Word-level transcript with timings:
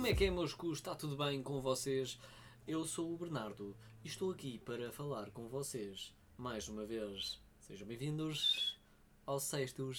Como 0.00 0.08
é 0.08 0.14
que 0.14 0.24
é, 0.24 0.30
meus? 0.30 0.56
Está 0.72 0.94
tudo 0.94 1.14
bem 1.14 1.42
com 1.42 1.60
vocês? 1.60 2.18
Eu 2.66 2.86
sou 2.86 3.12
o 3.12 3.18
Bernardo 3.18 3.76
e 4.02 4.08
estou 4.08 4.30
aqui 4.30 4.58
para 4.58 4.90
falar 4.90 5.30
com 5.30 5.46
vocês 5.46 6.16
mais 6.38 6.70
uma 6.70 6.86
vez. 6.86 7.38
Sejam 7.58 7.86
bem-vindos 7.86 8.80
ao 9.26 9.38
sexto 9.38 9.92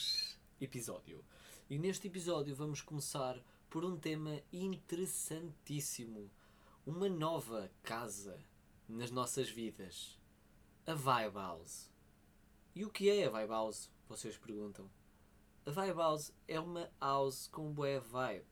episódio. 0.59 1.23
E 1.69 1.77
neste 1.77 2.07
episódio 2.07 2.55
vamos 2.55 2.81
começar 2.81 3.39
por 3.69 3.85
um 3.85 3.95
tema 3.95 4.41
interessantíssimo. 4.51 6.31
Uma 6.83 7.07
nova 7.07 7.69
casa 7.83 8.43
nas 8.89 9.11
nossas 9.11 9.51
vidas. 9.51 10.19
A 10.87 10.95
Vibe 10.95 11.35
House. 11.35 11.91
E 12.73 12.83
o 12.83 12.89
que 12.89 13.07
é 13.07 13.27
a 13.27 13.29
Vibe 13.29 13.51
House? 13.51 13.87
Vocês 14.09 14.35
perguntam. 14.35 14.89
A 15.63 15.69
Vibe 15.69 15.97
House 15.97 16.33
é 16.47 16.59
uma 16.59 16.89
house 16.99 17.45
com 17.49 17.71
boa 17.71 17.99
vibe. 17.99 18.50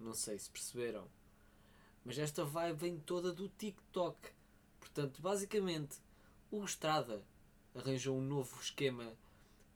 Não 0.00 0.14
sei 0.14 0.38
se 0.38 0.50
perceberam. 0.50 1.06
Mas 2.04 2.18
esta 2.18 2.44
vibe 2.44 2.78
vem 2.78 2.98
toda 2.98 3.32
do 3.32 3.48
TikTok. 3.48 4.18
Portanto, 4.80 5.20
basicamente, 5.20 5.98
o 6.50 6.64
Estrada 6.64 7.22
arranjou 7.74 8.16
um 8.16 8.22
novo 8.22 8.58
esquema 8.60 9.12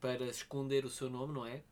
para 0.00 0.24
esconder 0.27 0.84
o 0.84 0.91
seu 0.91 1.09
nome, 1.09 1.34
não 1.34 1.47
é? 1.47 1.62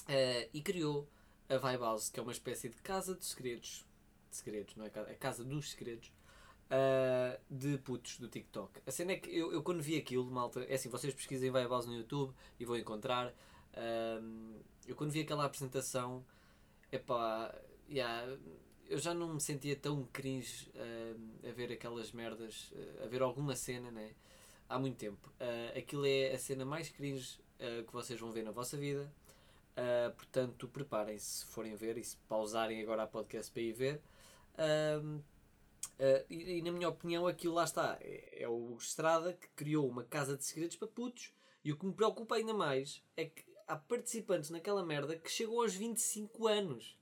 Uh, 0.00 0.50
e 0.52 0.62
criou 0.62 1.08
a 1.48 1.56
Vibe 1.56 1.82
House, 1.82 2.08
que 2.08 2.18
é 2.18 2.22
uma 2.22 2.32
espécie 2.32 2.68
de 2.68 2.76
casa 2.76 3.14
de 3.14 3.24
segredos. 3.24 3.86
De 4.30 4.36
segredos, 4.36 4.74
não 4.76 4.86
é? 4.86 4.88
A 4.88 5.14
casa 5.14 5.44
dos 5.44 5.70
segredos. 5.70 6.10
Uh, 6.70 7.38
de 7.50 7.78
putos 7.78 8.18
do 8.18 8.28
TikTok. 8.28 8.80
A 8.86 8.90
cena 8.90 9.12
é 9.12 9.16
que 9.16 9.28
eu, 9.28 9.52
eu 9.52 9.62
quando 9.62 9.82
vi 9.82 9.96
aquilo, 9.96 10.24
malta, 10.30 10.62
é 10.64 10.74
assim, 10.74 10.88
vocês 10.88 11.12
pesquisem 11.12 11.50
Vibe 11.50 11.68
House 11.68 11.86
no 11.86 11.94
YouTube 11.94 12.32
e 12.58 12.64
vão 12.64 12.76
encontrar. 12.76 13.28
Uh, 13.74 14.60
eu 14.86 14.94
quando 14.94 15.10
vi 15.10 15.20
aquela 15.20 15.44
apresentação, 15.44 16.24
epá, 16.92 17.54
yeah, 17.90 18.38
eu 18.90 18.98
já 18.98 19.14
não 19.14 19.34
me 19.34 19.40
sentia 19.40 19.76
tão 19.76 20.04
cringe 20.12 20.70
uh, 20.74 21.48
a 21.48 21.52
ver 21.52 21.72
aquelas 21.72 22.12
merdas, 22.12 22.72
uh, 22.72 23.04
a 23.04 23.06
ver 23.06 23.22
alguma 23.22 23.54
cena, 23.54 23.90
né? 23.90 24.14
Há 24.68 24.78
muito 24.78 24.96
tempo. 24.96 25.32
Uh, 25.40 25.78
aquilo 25.78 26.06
é 26.06 26.32
a 26.32 26.38
cena 26.38 26.64
mais 26.64 26.88
cringe 26.88 27.38
que 27.86 27.92
vocês 27.92 28.18
vão 28.18 28.32
ver 28.32 28.42
na 28.42 28.52
vossa 28.52 28.74
vida. 28.74 29.12
portanto, 30.16 30.66
preparem-se 30.66 31.40
se 31.40 31.44
forem 31.44 31.76
ver 31.76 31.98
e 31.98 32.02
se 32.02 32.16
pausarem 32.26 32.80
agora 32.80 33.02
a 33.02 33.06
podcast 33.06 33.52
para 33.52 33.60
ir 33.60 33.74
ver. 33.74 34.00
E, 36.30 36.56
e, 36.56 36.62
na 36.62 36.72
minha 36.72 36.88
opinião, 36.88 37.26
aquilo 37.26 37.52
lá 37.52 37.64
está. 37.64 37.98
É, 38.00 38.44
é 38.44 38.48
o 38.48 38.74
Estrada 38.78 39.34
que 39.34 39.46
criou 39.48 39.86
uma 39.86 40.04
casa 40.04 40.38
de 40.38 40.44
segredos 40.46 40.76
para 40.76 40.88
putos. 40.88 41.34
E 41.62 41.70
o 41.70 41.76
que 41.76 41.84
me 41.84 41.92
preocupa 41.92 42.36
ainda 42.36 42.54
mais 42.54 43.02
é 43.14 43.26
que 43.26 43.44
há 43.68 43.76
participantes 43.76 44.48
naquela 44.48 44.82
merda 44.82 45.18
que 45.18 45.30
chegam 45.30 45.60
aos 45.60 45.74
25 45.74 46.46
anos. 46.48 46.96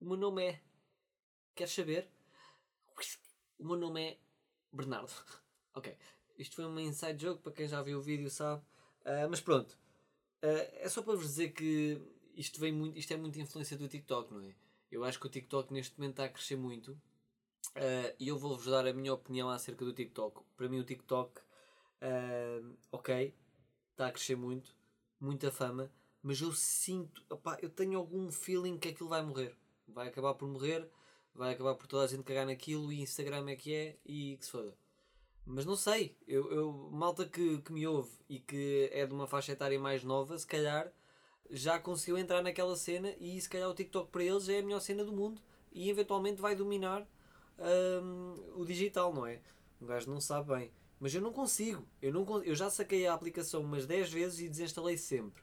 O 0.00 0.04
meu 0.04 0.16
nome 0.16 0.44
é. 0.44 0.60
Queres 1.56 1.72
saber? 1.72 2.08
O 3.58 3.66
meu 3.66 3.76
nome 3.76 4.10
é 4.10 4.18
Bernardo. 4.72 5.10
ok. 5.74 5.96
Isto 6.38 6.56
foi 6.56 6.66
uma 6.66 6.80
inside 6.80 7.20
joke 7.20 7.42
para 7.42 7.52
quem 7.52 7.66
já 7.66 7.82
viu 7.82 7.98
o 7.98 8.02
vídeo 8.02 8.30
sabe. 8.30 8.62
Uh, 9.00 9.28
mas 9.28 9.40
pronto. 9.40 9.72
Uh, 10.42 10.70
é 10.74 10.88
só 10.88 11.02
para 11.02 11.16
vos 11.16 11.26
dizer 11.26 11.52
que 11.52 12.00
isto, 12.36 12.60
vem 12.60 12.72
muito, 12.72 12.96
isto 12.96 13.12
é 13.12 13.16
muita 13.16 13.40
influência 13.40 13.76
do 13.76 13.88
TikTok, 13.88 14.32
não 14.32 14.40
é? 14.42 14.54
Eu 14.88 15.02
acho 15.02 15.18
que 15.18 15.26
o 15.26 15.30
TikTok 15.30 15.72
neste 15.72 15.98
momento 15.98 16.12
está 16.12 16.24
a 16.26 16.28
crescer 16.28 16.56
muito. 16.56 16.92
Uh, 17.76 18.14
e 18.20 18.28
eu 18.28 18.38
vou-vos 18.38 18.66
dar 18.66 18.86
a 18.86 18.92
minha 18.92 19.12
opinião 19.12 19.50
acerca 19.50 19.84
do 19.84 19.92
TikTok. 19.92 20.44
Para 20.56 20.68
mim, 20.68 20.78
o 20.78 20.84
TikTok, 20.84 21.40
ok, 22.92 23.34
está 23.90 24.06
a 24.06 24.12
crescer 24.12 24.36
muito, 24.36 24.76
muita 25.20 25.50
fama, 25.50 25.92
mas 26.22 26.40
eu 26.40 26.52
sinto, 26.52 27.24
opá, 27.28 27.58
eu 27.60 27.68
tenho 27.68 27.98
algum 27.98 28.30
feeling 28.30 28.78
que 28.78 28.88
aquilo 28.88 29.08
vai 29.08 29.22
morrer 29.22 29.56
vai 29.88 30.08
acabar 30.08 30.34
por 30.34 30.48
morrer, 30.48 30.88
vai 31.34 31.52
acabar 31.52 31.74
por 31.74 31.86
toda 31.86 32.04
a 32.04 32.06
gente 32.06 32.22
cagar 32.22 32.46
naquilo 32.46 32.92
e 32.92 33.00
Instagram 33.00 33.48
é 33.50 33.56
que 33.56 33.74
é 33.74 33.96
e 34.04 34.36
que 34.36 34.44
se 34.44 34.50
foda. 34.50 34.74
Mas 35.44 35.64
não 35.64 35.76
sei, 35.76 36.16
eu, 36.26 36.50
eu 36.52 36.72
malta 36.92 37.24
que, 37.26 37.58
que 37.62 37.72
me 37.72 37.86
ouve 37.86 38.10
e 38.28 38.38
que 38.38 38.90
é 38.92 39.06
de 39.06 39.14
uma 39.14 39.26
faixa 39.26 39.52
etária 39.52 39.78
mais 39.80 40.04
nova, 40.04 40.38
se 40.38 40.46
calhar 40.46 40.92
já 41.50 41.78
conseguiu 41.78 42.18
entrar 42.18 42.42
naquela 42.42 42.76
cena 42.76 43.14
e 43.18 43.40
se 43.40 43.48
calhar 43.48 43.68
o 43.68 43.74
TikTok 43.74 44.10
para 44.10 44.22
eles 44.22 44.48
é 44.48 44.58
a 44.58 44.62
melhor 44.62 44.80
cena 44.80 45.04
do 45.04 45.12
mundo 45.12 45.40
e 45.72 45.88
eventualmente 45.88 46.40
vai 46.40 46.54
dominar 46.54 47.08
hum, 48.02 48.34
o 48.56 48.64
digital, 48.64 49.12
não 49.14 49.26
é? 49.26 49.40
Um 49.80 49.86
gajo 49.86 50.10
não 50.10 50.20
sabe 50.20 50.54
bem. 50.54 50.72
Mas 51.00 51.14
eu 51.14 51.20
não 51.22 51.32
consigo. 51.32 51.86
Eu, 52.02 52.12
não, 52.12 52.42
eu 52.42 52.54
já 52.54 52.68
saquei 52.68 53.06
a 53.06 53.14
aplicação 53.14 53.62
umas 53.62 53.86
10 53.86 54.12
vezes 54.12 54.40
e 54.40 54.48
desinstalei 54.48 54.96
sempre. 54.96 55.42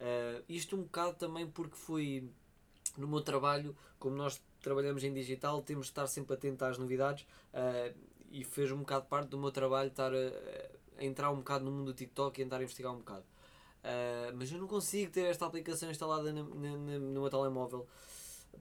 Uh, 0.00 0.44
isto 0.48 0.76
um 0.76 0.82
bocado 0.82 1.16
também 1.16 1.48
porque 1.48 1.76
fui 1.76 2.28
no 3.00 3.08
meu 3.08 3.20
trabalho, 3.20 3.76
como 3.98 4.16
nós 4.16 4.40
trabalhamos 4.60 5.04
em 5.04 5.12
digital, 5.12 5.62
temos 5.62 5.86
de 5.86 5.92
estar 5.92 6.06
sempre 6.06 6.34
atentos 6.34 6.62
às 6.62 6.78
novidades 6.78 7.26
uh, 7.52 7.96
e 8.30 8.44
fez 8.44 8.70
um 8.72 8.78
bocado 8.78 9.06
parte 9.06 9.28
do 9.28 9.38
meu 9.38 9.50
trabalho 9.50 9.88
estar 9.88 10.12
a, 10.12 10.16
a, 10.98 11.04
entrar 11.04 11.30
um 11.30 11.36
bocado 11.36 11.64
no 11.64 11.70
mundo 11.70 11.86
do 11.86 11.94
TikTok 11.94 12.40
e 12.40 12.44
tentar 12.44 12.62
investigar 12.62 12.92
um 12.92 12.98
bocado. 12.98 13.24
Uh, 13.84 14.34
mas 14.36 14.50
eu 14.50 14.58
não 14.58 14.66
consigo 14.66 15.12
ter 15.12 15.26
esta 15.26 15.46
aplicação 15.46 15.90
instalada 15.90 16.32
na, 16.32 16.42
na, 16.42 16.76
na, 16.76 16.98
no 16.98 17.20
meu 17.20 17.30
telemóvel 17.30 17.86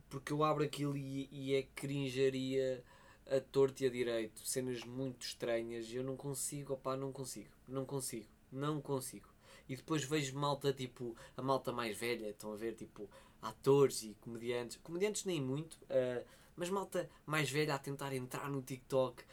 porque 0.09 0.34
eu 0.34 0.44
abro 0.44 0.63
aquilo 0.63 0.96
e, 0.96 1.28
e 1.31 1.56
é 1.56 1.63
cringeria 1.75 2.84
a 3.29 3.40
torto 3.40 3.84
e 3.84 3.88
a 3.88 3.90
direito, 3.90 4.46
cenas 4.46 4.84
muito 4.84 5.25
estranhas 5.25 5.88
e 5.88 5.96
eu 5.96 6.03
não 6.03 6.16
consigo, 6.16 6.73
opá, 6.73 6.96
não 6.96 7.12
consigo, 7.12 7.50
não 7.67 7.85
consigo, 7.85 8.28
não 8.52 8.79
consigo. 8.79 9.28
E 9.67 9.75
depois 9.75 10.03
vejo 10.03 10.38
malta 10.38 10.72
tipo, 10.72 11.16
a 11.35 11.41
malta 11.41 11.72
mais 11.72 11.97
velha, 11.97 12.29
estão 12.29 12.53
a 12.53 12.56
ver 12.56 12.75
tipo 12.75 13.09
atores 13.48 14.04
e 14.04 14.16
comediantes, 14.22 14.78
comediantes 14.78 15.26
nem 15.26 15.42
muito, 15.42 15.76
uh, 15.84 16.26
mas 16.56 16.70
malta 16.70 17.10
mais 17.26 17.50
velha 17.50 17.76
a 17.76 17.80
tentar 17.80 18.14
entrar 18.14 18.50
no 18.50 18.62
TikTok 18.62 19.24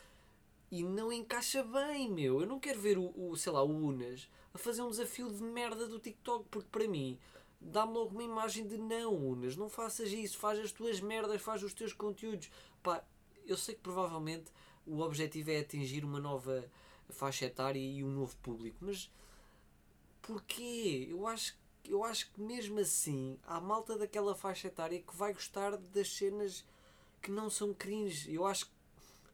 e 0.71 0.83
não 0.83 1.13
encaixa 1.13 1.63
bem, 1.63 2.11
meu. 2.11 2.41
Eu 2.41 2.47
não 2.47 2.59
quero 2.59 2.81
ver 2.81 2.99
o, 2.99 3.13
o 3.17 3.37
sei 3.37 3.53
lá, 3.53 3.63
o 3.63 3.71
Unas 3.71 4.29
a 4.55 4.59
fazer 4.59 4.83
um 4.83 4.91
desafio 4.91 5.33
de 5.33 5.43
merda 5.43 5.87
do 5.87 5.99
TikTok, 5.99 6.47
porque 6.51 6.69
para 6.71 6.87
mim 6.87 7.19
dá-me 7.61 7.93
logo 7.93 8.11
uma 8.11 8.23
imagem 8.23 8.67
de 8.67 8.77
não, 8.77 9.15
Unas, 9.15 9.57
não 9.57 9.69
faças 9.69 10.11
isso, 10.13 10.37
faz 10.39 10.59
as 10.59 10.73
tuas 10.73 11.01
merdas, 11.01 11.41
faz 11.41 11.63
os 11.63 11.73
teus 11.73 11.93
conteúdos. 11.93 12.51
Pá, 12.83 13.03
eu 13.47 13.57
sei 13.57 13.75
que 13.75 13.81
provavelmente 13.81 14.51
o 14.87 15.01
objetivo 15.01 15.51
é 15.51 15.61
atingir 15.61 16.05
uma 16.05 16.21
nova 16.21 16.65
faixa 17.09 17.47
etária 17.47 17.79
e 17.79 18.03
um 18.03 18.11
novo 18.11 18.37
público, 18.39 18.79
mas 18.81 19.11
porquê? 20.21 21.07
Eu 21.11 21.27
acho 21.27 21.57
eu 21.89 22.05
acho 22.05 22.31
que 22.33 22.41
mesmo 22.41 22.79
assim 22.79 23.39
há 23.45 23.61
malta 23.61 23.97
daquela 23.97 24.35
faixa 24.35 24.69
etária 24.69 25.01
que 25.01 25.17
vai 25.17 25.33
gostar 25.33 25.77
das 25.77 26.13
cenas 26.13 26.65
que 27.21 27.31
não 27.31 27.49
são 27.51 27.75
cringe. 27.75 28.33
Eu 28.33 28.47
acho 28.47 28.67
que 28.67 28.73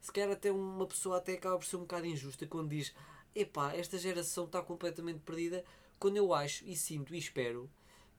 se 0.01 0.13
calhar 0.13 0.31
até 0.31 0.51
uma 0.51 0.87
pessoa 0.87 1.19
até 1.19 1.35
acaba 1.35 1.59
por 1.59 1.65
ser 1.65 1.77
um 1.77 1.81
bocado 1.81 2.07
injusta 2.07 2.47
quando 2.47 2.71
diz 2.71 2.95
epá, 3.35 3.75
esta 3.75 3.99
geração 3.99 4.45
está 4.45 4.63
completamente 4.63 5.21
perdida, 5.21 5.65
quando 5.99 6.17
eu 6.17 6.33
acho 6.33 6.65
e 6.65 6.77
sinto 6.77 7.15
e 7.15 7.19
espero 7.19 7.71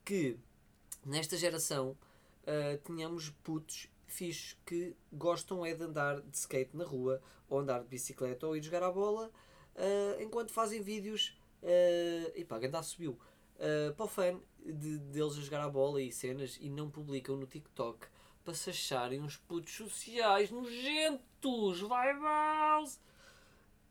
que 0.05 0.37
nesta 1.05 1.37
geração 1.37 1.97
uh, 2.43 2.77
tenhamos 2.83 3.29
putos 3.43 3.89
fixos 4.07 4.57
que 4.65 4.95
gostam 5.11 5.65
é 5.65 5.73
de 5.73 5.83
andar 5.83 6.21
de 6.21 6.37
skate 6.37 6.75
na 6.75 6.83
rua, 6.83 7.21
ou 7.47 7.59
andar 7.59 7.79
de 7.81 7.87
bicicleta, 7.87 8.47
ou 8.47 8.55
ir 8.55 8.63
jogar 8.63 8.83
a 8.83 8.91
bola, 8.91 9.31
uh, 9.75 10.21
enquanto 10.21 10.51
fazem 10.51 10.81
vídeos. 10.81 11.37
Uh, 11.61 12.31
epá, 12.35 12.57
Gandá 12.57 12.81
subiu 12.81 13.19
uh, 13.59 13.93
para 13.93 14.05
o 14.05 14.07
fã 14.07 14.39
de, 14.65 14.99
deles 14.99 15.37
a 15.37 15.41
jogar 15.41 15.63
a 15.63 15.69
bola 15.69 16.01
e 16.01 16.11
cenas 16.11 16.57
e 16.59 16.69
não 16.69 16.89
publicam 16.89 17.37
no 17.37 17.45
TikTok 17.45 18.07
para 18.43 18.53
se 18.53 18.69
acharem 18.69 19.21
uns 19.21 19.37
putos 19.37 19.73
sociais 19.73 20.49
nojentos. 20.49 21.81
Vai 21.81 22.13
House! 22.19 22.99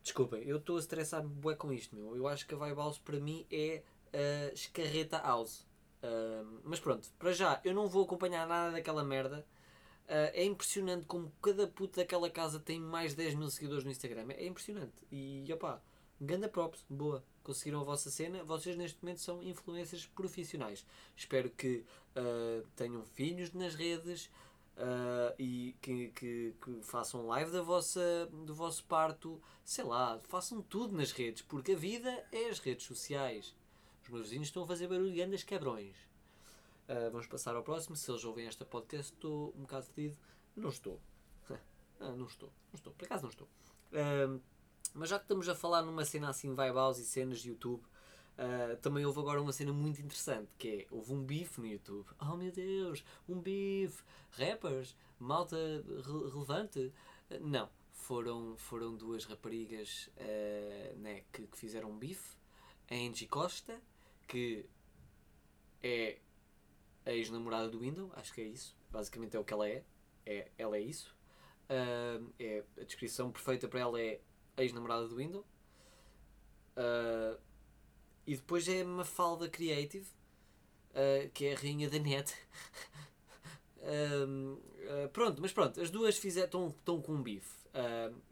Desculpem, 0.03 0.43
eu 0.45 0.57
estou 0.57 0.77
a 0.77 0.81
estressar 0.81 1.23
bué 1.23 1.55
com 1.55 1.73
isto, 1.73 1.95
meu. 1.95 2.17
Eu 2.17 2.27
acho 2.27 2.47
que 2.47 2.55
a 2.55 2.57
Vibe 2.57 2.77
House 2.77 2.99
para 2.99 3.21
mim 3.21 3.47
é 3.51 3.83
uh, 4.09 4.55
escarreta 4.55 5.19
house. 5.19 5.67
Uh, 6.03 6.61
mas 6.65 6.81
pronto, 6.81 7.09
para 7.19 7.33
já 7.33 7.61
eu 7.65 7.75
não 7.75 7.89
vou 7.89 8.05
acompanhar 8.05 8.47
nada 8.47 8.73
daquela 8.73 9.05
merda. 9.05 9.47
Uh, 10.07 10.33
é 10.33 10.45
impressionante 10.45 11.05
como 11.05 11.31
cada 11.43 11.67
puto 11.67 11.97
daquela 11.97 12.31
casa 12.31 12.59
tem 12.59 12.81
mais 12.81 13.11
de 13.11 13.19
10 13.19 13.35
mil 13.35 13.51
seguidores 13.51 13.85
no 13.85 13.91
Instagram. 13.91 14.27
É 14.31 14.47
impressionante. 14.47 14.95
E 15.13 15.47
opá, 15.53 15.83
ganda 16.21 16.49
props, 16.49 16.85
boa 16.89 17.25
conseguiram 17.49 17.81
a 17.81 17.85
vossa 17.85 18.11
cena, 18.11 18.45
vocês 18.45 18.77
neste 18.77 19.03
momento 19.03 19.21
são 19.21 19.43
influencers 19.43 20.05
profissionais. 20.05 20.85
Espero 21.17 21.49
que 21.49 21.83
uh, 22.15 22.63
tenham 22.77 23.03
filhos 23.03 23.55
nas 23.55 23.75
redes 23.75 24.27
uh, 24.77 25.35
e 25.39 25.75
que, 25.81 26.09
que, 26.09 26.55
que, 26.63 26.81
façam 26.83 27.27
live 27.27 27.51
da 27.51 27.63
vossa, 27.63 28.29
do 28.45 28.55
vosso 28.55 28.85
parto, 28.85 29.41
sei 29.65 29.83
lá, 29.83 30.21
façam 30.25 30.61
tudo 30.61 30.95
nas 30.95 31.11
redes, 31.11 31.41
porque 31.41 31.73
a 31.73 31.77
vida 31.77 32.23
é 32.31 32.51
as 32.51 32.59
redes 32.59 32.85
sociais. 32.85 33.57
Os 34.03 34.11
meus 34.11 34.25
vizinhos 34.25 34.49
estão 34.49 34.65
a 34.65 34.67
fazer 34.67 34.87
barulho 34.87 35.15
e 35.15 35.23
andas 35.23 35.43
quebrões. 35.43 35.97
Uh, 36.87 37.11
vamos 37.11 37.27
passar 37.27 37.57
ao 37.57 37.63
próximo. 37.63 37.97
Se 37.97 38.11
eles 38.11 38.25
ouvem 38.25 38.47
esta 38.47 38.67
podcast, 38.67 39.15
estou 39.15 39.55
um 39.57 39.63
bocado 39.63 39.87
fedido. 39.87 40.19
Não 40.55 40.69
estou. 40.69 41.01
não 41.99 42.27
estou. 42.27 42.53
Não 42.71 42.75
estou. 42.75 42.93
Por 42.93 43.07
acaso 43.07 43.23
não 43.23 43.31
estou. 43.31 43.49
Uh, 43.91 44.39
mas 44.95 45.09
já 45.09 45.19
que 45.19 45.25
estamos 45.25 45.49
a 45.49 45.55
falar 45.55 45.83
numa 45.83 46.05
cena 46.05 46.31
assim, 46.31 46.55
vibe 46.55 46.75
house 46.75 46.99
e 46.99 47.05
cenas 47.05 47.41
de 47.41 47.51
YouTube, 47.51 47.83
uh, 47.83 48.77
também 48.81 49.05
houve 49.05 49.21
agora 49.21 49.41
uma 49.41 49.53
cena 49.53 49.73
muito 49.73 50.01
interessante, 50.01 50.49
que 50.59 50.69
é, 50.69 50.87
houve 50.91 51.13
um 51.13 51.23
bife 51.23 51.61
no 51.61 51.67
YouTube. 51.67 52.07
Oh 52.21 52.37
meu 52.37 52.53
Deus, 52.53 53.05
um 53.29 53.41
bife! 53.41 54.03
Rappers 54.31 54.95
malta 55.19 55.57
re 55.57 56.31
relevante. 56.31 56.93
Não, 57.41 57.69
foram, 57.93 58.57
foram 58.57 58.97
duas 58.97 59.25
raparigas 59.25 60.11
uh, 60.17 60.97
né, 60.99 61.25
que, 61.33 61.47
que, 61.47 61.59
fizeram 61.59 61.91
um 61.91 61.99
bife. 61.99 62.37
A 62.91 62.95
Angie 62.95 63.27
Costa, 63.27 63.81
que 64.27 64.65
é 65.83 66.19
a 67.05 67.13
ex-namorada 67.13 67.69
do 67.69 67.81
Window, 67.81 68.11
acho 68.17 68.33
que 68.33 68.41
é 68.41 68.45
isso. 68.45 68.77
Basicamente 68.91 69.37
é 69.37 69.41
o 69.41 69.45
que 69.45 69.53
ela 69.53 69.69
é. 69.69 69.85
é 70.25 70.51
ela 70.57 70.77
é 70.77 70.81
isso. 70.81 71.15
Uh, 71.69 72.33
é, 72.39 72.65
a 72.81 72.85
descrição 72.85 73.31
perfeita 73.31 73.69
para 73.69 73.81
ela 73.81 74.01
é 74.01 74.21
ex-namorada 74.63 75.09
do 75.09 75.17
Window. 75.17 75.45
Uh, 76.77 77.39
e 78.27 78.37
depois 78.37 78.69
é 78.69 78.85
Mafalda 78.85 79.49
Creative, 79.49 80.07
uh, 80.91 81.31
que 81.33 81.47
é 81.47 81.55
a 81.55 81.59
rainha 81.59 81.89
da 81.89 81.99
net. 81.99 82.35
pronto, 85.13 85.41
mas 85.41 85.53
pronto, 85.53 85.81
as 85.81 85.91
duas 85.91 86.23
estão 86.23 87.01
com 87.01 87.13
um 87.13 87.23
bife. 87.23 87.57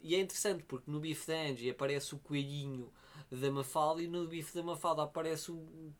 e 0.01 0.13
é 0.13 0.19
interessante 0.19 0.63
porque 0.63 0.89
no 0.89 0.99
bife 0.99 1.27
da 1.27 1.41
Angie 1.41 1.69
aparece 1.69 2.13
o 2.13 2.19
coelhinho 2.19 2.91
da 3.31 3.51
Mafalda 3.51 4.01
e 4.01 4.07
no 4.07 4.27
bife 4.27 4.53
da 4.53 4.63
Mafalda 4.63 5.03
aparece 5.03 5.51
o, 5.51 5.93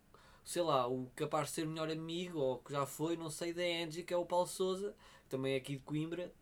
sei 0.43 0.61
lá, 0.61 0.87
o 0.87 1.09
capaz 1.15 1.49
de 1.49 1.55
ser 1.55 1.65
melhor 1.65 1.89
amigo 1.89 2.39
ou 2.39 2.59
que 2.59 2.71
já 2.71 2.85
foi, 2.85 3.17
não 3.17 3.29
sei, 3.29 3.53
da 3.53 3.61
Angie, 3.61 4.03
que 4.03 4.13
é 4.13 4.17
o 4.17 4.25
Paulo 4.25 4.47
Souza, 4.47 4.95
também 5.27 5.53
é 5.53 5.57
aqui 5.57 5.73
de 5.73 5.83
Coimbra. 5.83 6.33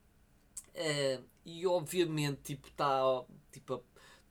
Uh, 0.75 1.23
e 1.45 1.65
obviamente, 1.67 2.41
tipo, 2.43 2.67
está 2.67 3.01
tipo, 3.51 3.83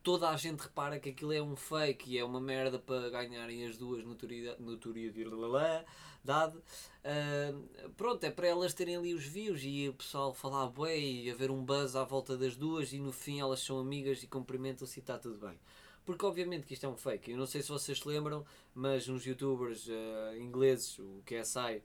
toda 0.03 0.29
a 0.29 0.37
gente 0.37 0.61
repara 0.61 1.01
que 1.01 1.09
aquilo 1.09 1.33
é 1.33 1.43
um 1.43 1.57
fake 1.57 2.11
e 2.11 2.19
é 2.19 2.25
uma 2.25 2.41
merda 2.41 2.79
para 2.79 3.09
ganharem 3.09 3.67
as 3.67 3.79
duas 3.79 4.05
notoriedade, 4.05 4.63
notoriedade. 4.63 6.57
Uh, 6.57 7.89
pronto, 7.97 8.23
é 8.25 8.31
para 8.31 8.47
elas 8.47 8.75
terem 8.75 8.97
ali 8.97 9.15
os 9.15 9.25
views 9.25 9.63
e 9.65 9.89
o 9.89 9.95
pessoal 9.95 10.35
falar 10.35 10.69
bem 10.69 11.25
e 11.25 11.31
haver 11.31 11.51
um 11.51 11.65
buzz 11.65 11.97
à 11.97 12.05
volta 12.05 12.37
das 12.37 12.55
duas 12.55 12.93
e 12.93 12.99
no 12.99 13.13
fim 13.13 13.41
elas 13.41 13.61
são 13.61 13.79
amigas 13.79 14.23
e 14.23 14.27
cumprimentam-se 14.27 14.99
e 14.99 15.01
está 15.01 15.19
tudo 15.19 15.39
bem. 15.39 15.59
Porque 16.05 16.27
obviamente 16.27 16.67
que 16.67 16.75
isto 16.75 16.85
é 16.85 16.89
um 16.89 16.97
fake. 16.97 17.31
Eu 17.31 17.39
não 17.39 17.47
sei 17.47 17.63
se 17.63 17.71
vocês 17.71 17.99
se 17.99 18.07
lembram, 18.07 18.45
mas 18.75 19.09
uns 19.09 19.25
youtubers 19.25 19.87
uh, 19.87 20.37
ingleses, 20.39 20.99
o 20.99 21.23
KSI, 21.25 21.83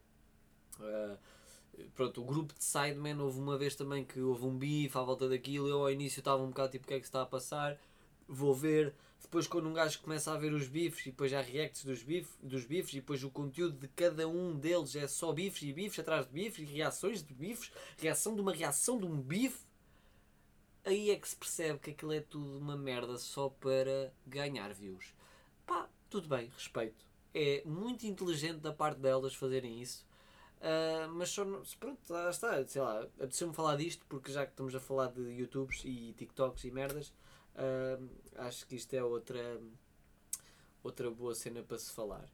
uh, 0.79 1.17
pronto, 1.95 2.21
o 2.21 2.25
grupo 2.25 2.53
de 2.53 2.63
Sidemen 2.63 3.19
houve 3.19 3.39
uma 3.39 3.57
vez 3.57 3.75
também 3.75 4.05
que 4.05 4.19
houve 4.19 4.45
um 4.45 4.57
bife 4.57 4.97
à 4.97 5.01
volta 5.01 5.27
daquilo. 5.27 5.67
Eu 5.67 5.81
ao 5.81 5.91
início 5.91 6.19
estava 6.19 6.41
um 6.43 6.49
bocado 6.49 6.71
tipo: 6.71 6.85
o 6.85 6.87
que 6.87 6.93
é 6.93 6.99
que 6.99 7.05
se 7.05 7.09
está 7.09 7.21
a 7.21 7.25
passar? 7.25 7.79
Vou 8.27 8.53
ver. 8.53 8.93
Depois, 9.21 9.45
quando 9.47 9.67
um 9.67 9.73
gajo 9.73 9.99
começa 10.01 10.31
a 10.33 10.37
ver 10.37 10.53
os 10.53 10.67
bifes 10.67 11.05
e 11.05 11.11
depois 11.11 11.31
há 11.33 11.41
reacts 11.41 11.83
dos, 11.83 12.01
bif, 12.01 12.31
dos 12.41 12.65
bifes 12.65 12.93
e 12.93 12.95
depois 12.95 13.23
o 13.23 13.29
conteúdo 13.29 13.77
de 13.77 13.87
cada 13.89 14.27
um 14.27 14.57
deles 14.57 14.95
é 14.95 15.07
só 15.07 15.31
bifes 15.31 15.61
e 15.61 15.73
bifes 15.73 15.99
atrás 15.99 16.25
de 16.25 16.33
bifes 16.33 16.67
reações 16.67 17.21
de 17.21 17.33
bifes, 17.33 17.71
reação 17.97 18.33
de 18.33 18.41
uma 18.41 18.53
reação 18.53 18.97
de 18.97 19.05
um 19.05 19.21
bife, 19.21 19.59
aí 20.83 21.11
é 21.11 21.15
que 21.15 21.29
se 21.29 21.35
percebe 21.35 21.79
que 21.79 21.91
aquilo 21.91 22.13
é 22.13 22.21
tudo 22.21 22.57
uma 22.57 22.75
merda 22.75 23.17
só 23.17 23.49
para 23.49 24.11
ganhar 24.25 24.73
views. 24.73 25.13
Pá, 25.65 25.87
tudo 26.09 26.27
bem, 26.27 26.49
respeito. 26.55 27.05
É 27.31 27.61
muito 27.65 28.07
inteligente 28.07 28.57
da 28.57 28.73
parte 28.73 28.99
delas 28.99 29.35
fazerem 29.35 29.79
isso. 29.79 30.08
Uh, 30.59 31.07
mas 31.13 31.29
só, 31.29 31.45
pronto, 31.79 31.99
lá 32.09 32.29
está, 32.29 32.65
sei 32.67 32.81
lá, 32.81 32.99
apeteceu-me 33.01 33.53
falar 33.53 33.77
disto 33.77 34.05
porque 34.09 34.29
já 34.29 34.45
que 34.45 34.51
estamos 34.51 34.75
a 34.75 34.79
falar 34.79 35.07
de 35.07 35.21
YouTubes 35.21 35.83
e 35.85 36.13
TikToks 36.17 36.65
e 36.65 36.71
merdas, 36.71 37.13
uh, 37.55 38.09
acho 38.35 38.67
que 38.67 38.75
isto 38.75 38.93
é 38.93 39.01
outra, 39.01 39.59
outra 40.83 41.09
boa 41.09 41.33
cena 41.33 41.63
para 41.63 41.77
se 41.79 41.93
falar. 41.93 42.25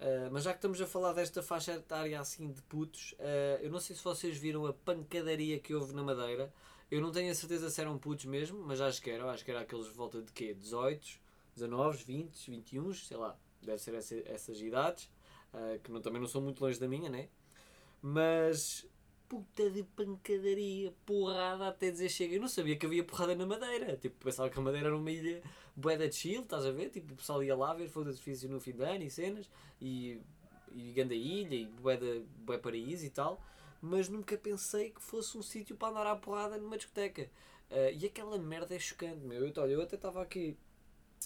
Uh, 0.00 0.30
mas 0.30 0.44
já 0.44 0.52
que 0.52 0.58
estamos 0.58 0.80
a 0.80 0.86
falar 0.86 1.12
desta 1.14 1.42
faixa 1.42 1.72
etária 1.72 2.20
assim 2.20 2.52
de 2.52 2.62
putos, 2.62 3.16
eu 3.60 3.70
não 3.70 3.80
sei 3.80 3.96
se 3.96 4.04
vocês 4.04 4.38
viram 4.38 4.64
a 4.64 4.72
pancadaria 4.72 5.58
que 5.58 5.74
houve 5.74 5.92
na 5.92 6.02
Madeira. 6.04 6.52
Eu 6.88 7.00
não 7.00 7.10
tenho 7.10 7.30
a 7.30 7.34
certeza 7.34 7.68
se 7.68 7.80
eram 7.80 7.98
putos 7.98 8.24
mesmo, 8.24 8.60
mas 8.64 8.80
acho 8.80 9.02
que 9.02 9.10
eram. 9.10 9.28
Acho 9.28 9.44
que 9.44 9.50
era 9.50 9.60
aqueles 9.60 9.88
volta 9.88 10.22
de 10.22 10.32
quê? 10.32 10.54
18, 10.54 11.20
19, 11.54 12.04
20, 12.04 12.50
21, 12.50 12.94
sei 12.94 13.16
lá. 13.16 13.36
Deve 13.60 13.78
ser 13.78 13.94
essa, 13.94 14.14
essas 14.24 14.60
idades, 14.60 15.10
que 15.82 15.90
não, 15.90 16.00
também 16.00 16.20
não 16.20 16.28
são 16.28 16.40
muito 16.40 16.64
longe 16.64 16.78
da 16.78 16.88
minha, 16.88 17.10
né? 17.10 17.28
Mas 18.00 18.86
puta 19.28 19.68
de 19.70 19.82
pancadaria, 19.82 20.92
porrada 21.04 21.68
até 21.68 21.90
dizer 21.90 22.08
chega. 22.08 22.34
Eu 22.34 22.40
não 22.40 22.48
sabia 22.48 22.76
que 22.76 22.86
havia 22.86 23.04
porrada 23.04 23.34
na 23.34 23.44
Madeira. 23.44 23.96
Tipo, 23.96 24.24
pensava 24.24 24.48
que 24.48 24.58
a 24.58 24.62
Madeira 24.62 24.88
era 24.88 24.96
uma 24.96 25.10
ilha 25.10 25.42
bué 25.76 25.96
de 25.96 26.10
chill, 26.10 26.42
estás 26.42 26.64
a 26.64 26.70
ver? 26.70 26.90
Tipo, 26.90 27.12
o 27.12 27.16
pessoal 27.16 27.42
ia 27.42 27.54
lá 27.54 27.74
ver 27.74 27.88
fogo 27.88 28.04
de 28.04 28.10
artifício 28.12 28.48
no 28.48 28.58
fim 28.60 28.72
de 28.72 28.82
ano 28.82 29.04
e 29.04 29.10
cenas, 29.10 29.50
e, 29.80 30.20
e 30.72 30.92
grande 30.92 31.14
ilha, 31.14 31.54
e 31.54 31.66
bué, 31.66 31.96
de, 31.96 32.20
bué 32.38 32.58
paraíso 32.58 33.04
e 33.04 33.10
tal. 33.10 33.40
Mas 33.80 34.08
nunca 34.08 34.36
pensei 34.36 34.90
que 34.90 35.02
fosse 35.02 35.36
um 35.36 35.42
sítio 35.42 35.76
para 35.76 35.88
andar 35.88 36.06
à 36.06 36.16
porrada 36.16 36.56
numa 36.56 36.76
discoteca. 36.76 37.30
Uh, 37.70 37.92
e 37.96 38.06
aquela 38.06 38.38
merda 38.38 38.74
é 38.74 38.78
chocante, 38.78 39.24
meu. 39.24 39.46
Eu, 39.46 39.52
olha, 39.58 39.72
eu 39.72 39.82
até 39.82 39.96
estava 39.96 40.22
aqui 40.22 40.56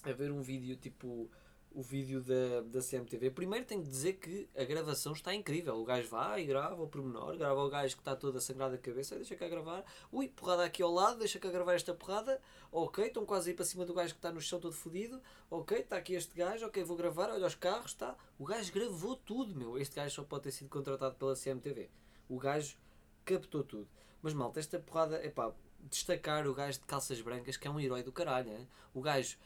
a 0.02 0.12
ver 0.12 0.32
um 0.32 0.42
vídeo 0.42 0.76
tipo 0.76 1.30
o 1.74 1.82
vídeo 1.82 2.22
da, 2.22 2.60
da 2.62 2.80
CMTV. 2.80 3.30
Primeiro 3.30 3.64
tenho 3.64 3.82
que 3.82 3.88
dizer 3.88 4.14
que 4.14 4.48
a 4.56 4.64
gravação 4.64 5.12
está 5.12 5.34
incrível. 5.34 5.76
O 5.76 5.84
gajo 5.84 6.08
vai 6.08 6.42
e 6.42 6.46
grava 6.46 6.82
o 6.82 6.88
pormenor, 6.88 7.36
grava 7.36 7.62
o 7.62 7.69
gajo 7.69 7.94
que 7.94 8.00
está 8.00 8.14
todo 8.14 8.38
a 8.38 8.40
sangrar 8.40 8.70
da 8.70 8.78
cabeça, 8.78 9.16
deixa 9.16 9.36
cá 9.36 9.48
gravar. 9.48 9.84
Ui, 10.10 10.28
porrada 10.28 10.64
aqui 10.64 10.82
ao 10.82 10.92
lado, 10.92 11.19
deixa 11.19 11.38
cá 11.38 11.50
gravar 11.50 11.74
esta 11.74 11.94
porrada. 11.94 12.40
Ok, 12.70 13.06
estão 13.06 13.24
quase 13.24 13.50
aí 13.50 13.56
para 13.56 13.64
cima 13.64 13.84
do 13.84 13.94
gajo 13.94 14.14
que 14.14 14.19
está 14.19 14.30
no 14.30 14.40
chão 14.40 14.60
todo 14.60 14.74
fodido. 14.74 15.20
Ok, 15.50 15.78
está 15.78 15.96
aqui 15.96 16.14
este 16.14 16.34
gajo, 16.34 16.66
ok, 16.66 16.82
vou 16.84 16.96
gravar, 16.96 17.30
olha 17.30 17.46
os 17.46 17.54
carros, 17.54 17.92
está. 17.92 18.16
O 18.38 18.44
gajo 18.44 18.72
gravou 18.72 19.16
tudo, 19.16 19.54
meu. 19.54 19.78
Este 19.78 19.96
gajo 19.96 20.14
só 20.14 20.22
pode 20.24 20.44
ter 20.44 20.52
sido 20.52 20.69
contratado 20.69 21.14
pela 21.16 21.34
CMTV. 21.34 21.90
O 22.28 22.38
gajo 22.38 22.76
captou 23.24 23.62
tudo. 23.62 23.88
Mas 24.22 24.34
malta, 24.34 24.60
esta 24.60 24.78
porrada, 24.78 25.16
é 25.16 25.28
pá, 25.28 25.52
destacar 25.90 26.46
o 26.46 26.54
gajo 26.54 26.78
de 26.78 26.86
calças 26.86 27.20
brancas 27.20 27.56
que 27.56 27.66
é 27.66 27.70
um 27.70 27.80
herói 27.80 28.02
do 28.02 28.12
caralho. 28.12 28.50
Hein? 28.50 28.69
O 28.94 29.00
gajo 29.00 29.36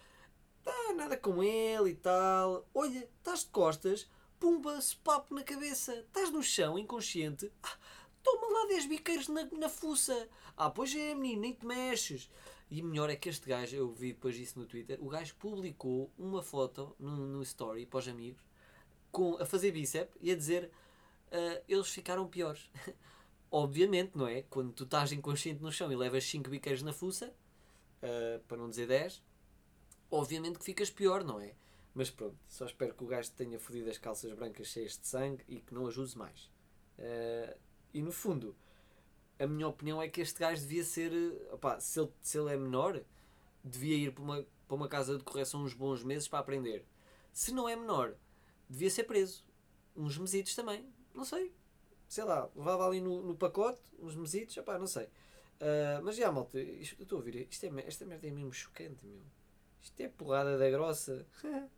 ah, 0.66 0.92
nada 0.94 1.16
com 1.16 1.42
ele 1.42 1.90
e 1.90 1.94
tal. 1.94 2.66
Olha, 2.74 3.08
estás 3.18 3.40
de 3.40 3.50
costas, 3.50 4.08
pumba, 4.38 4.80
se 4.80 4.96
papo 4.96 5.34
na 5.34 5.42
cabeça. 5.42 5.94
Estás 5.94 6.30
no 6.30 6.42
chão, 6.42 6.78
inconsciente. 6.78 7.50
Ah, 7.62 7.76
toma 8.22 8.46
lá 8.48 8.66
10 8.68 8.86
biqueiros 8.86 9.28
na, 9.28 9.44
na 9.44 9.68
fuça. 9.68 10.28
Ah, 10.56 10.70
pois 10.70 10.94
é, 10.94 11.14
menino, 11.14 11.42
nem 11.42 11.52
te 11.52 11.64
mexes. 11.64 12.30
E 12.70 12.82
melhor 12.82 13.08
é 13.08 13.16
que 13.16 13.28
este 13.28 13.48
gajo, 13.48 13.76
eu 13.76 13.92
vi 13.92 14.12
depois 14.12 14.34
disso 14.34 14.58
no 14.58 14.66
Twitter, 14.66 14.98
o 15.00 15.08
gajo 15.08 15.36
publicou 15.36 16.10
uma 16.18 16.42
foto 16.42 16.96
no, 16.98 17.26
no 17.26 17.42
story 17.42 17.86
para 17.86 17.98
os 17.98 18.08
amigos 18.08 18.42
com, 19.12 19.40
a 19.40 19.46
fazer 19.46 19.70
bíceps 19.70 20.14
e 20.20 20.30
a 20.30 20.36
dizer 20.36 20.70
uh, 21.32 21.62
eles 21.68 21.88
ficaram 21.88 22.26
piores. 22.26 22.70
Obviamente, 23.50 24.12
não 24.16 24.26
é? 24.26 24.42
Quando 24.42 24.72
tu 24.72 24.84
estás 24.84 25.12
inconsciente 25.12 25.62
no 25.62 25.70
chão 25.70 25.90
e 25.92 25.96
levas 25.96 26.24
5 26.24 26.50
biqueiros 26.50 26.82
na 26.82 26.92
fuça, 26.92 27.32
uh, 28.02 28.40
para 28.46 28.56
não 28.56 28.68
dizer 28.68 28.88
10, 28.88 29.22
obviamente 30.10 30.58
que 30.58 30.64
ficas 30.64 30.90
pior, 30.90 31.24
não 31.24 31.40
é? 31.40 31.54
Mas 31.94 32.10
pronto, 32.10 32.36
só 32.46 32.66
espero 32.66 32.94
que 32.94 33.02
o 33.02 33.06
gajo 33.06 33.30
tenha 33.32 33.58
fodido 33.58 33.88
as 33.88 33.96
calças 33.96 34.32
brancas 34.32 34.66
cheias 34.66 34.98
de 34.98 35.06
sangue 35.06 35.42
e 35.48 35.60
que 35.60 35.72
não 35.72 35.86
as 35.86 35.96
use 35.96 36.16
mais. 36.16 36.50
Uh, 36.98 37.56
e 37.92 38.02
no 38.02 38.12
fundo, 38.12 38.54
a 39.38 39.46
minha 39.46 39.66
opinião 39.66 40.02
é 40.02 40.08
que 40.08 40.20
este 40.20 40.38
gajo 40.38 40.60
devia 40.60 40.84
ser. 40.84 41.10
Opa, 41.52 41.80
se, 41.80 41.98
ele, 41.98 42.12
se 42.20 42.38
ele 42.38 42.52
é 42.52 42.56
menor, 42.56 43.02
devia 43.64 43.96
ir 43.96 44.12
para 44.12 44.22
uma, 44.22 44.46
para 44.66 44.76
uma 44.76 44.88
casa 44.88 45.16
de 45.16 45.24
correção 45.24 45.62
uns 45.62 45.74
bons 45.74 46.02
meses 46.02 46.28
para 46.28 46.38
aprender. 46.38 46.84
Se 47.32 47.52
não 47.52 47.68
é 47.68 47.74
menor, 47.74 48.14
devia 48.68 48.90
ser 48.90 49.04
preso. 49.04 49.44
Uns 49.96 50.18
mesitos 50.18 50.54
também. 50.54 50.86
Não 51.14 51.24
sei. 51.24 51.52
Sei 52.08 52.24
lá, 52.24 52.50
levava 52.54 52.86
ali 52.86 53.00
no, 53.00 53.22
no 53.22 53.34
pacote, 53.34 53.80
uns 53.98 54.14
mesitos, 54.14 54.56
opá, 54.58 54.78
não 54.78 54.86
sei. 54.86 55.04
Uh, 55.04 56.02
mas 56.04 56.16
já, 56.16 56.30
malta, 56.30 56.60
isto, 56.60 57.00
eu 57.00 57.04
estou 57.04 57.16
a 57.16 57.18
ouvir, 57.20 57.48
isto 57.50 57.64
é, 57.64 57.86
esta 57.86 58.04
merda 58.04 58.26
é 58.28 58.30
mesmo 58.30 58.52
chocante, 58.52 59.04
meu. 59.06 59.22
Isto 59.86 60.00
é 60.00 60.08
porrada 60.08 60.58
da 60.58 60.68
grossa. 60.68 61.24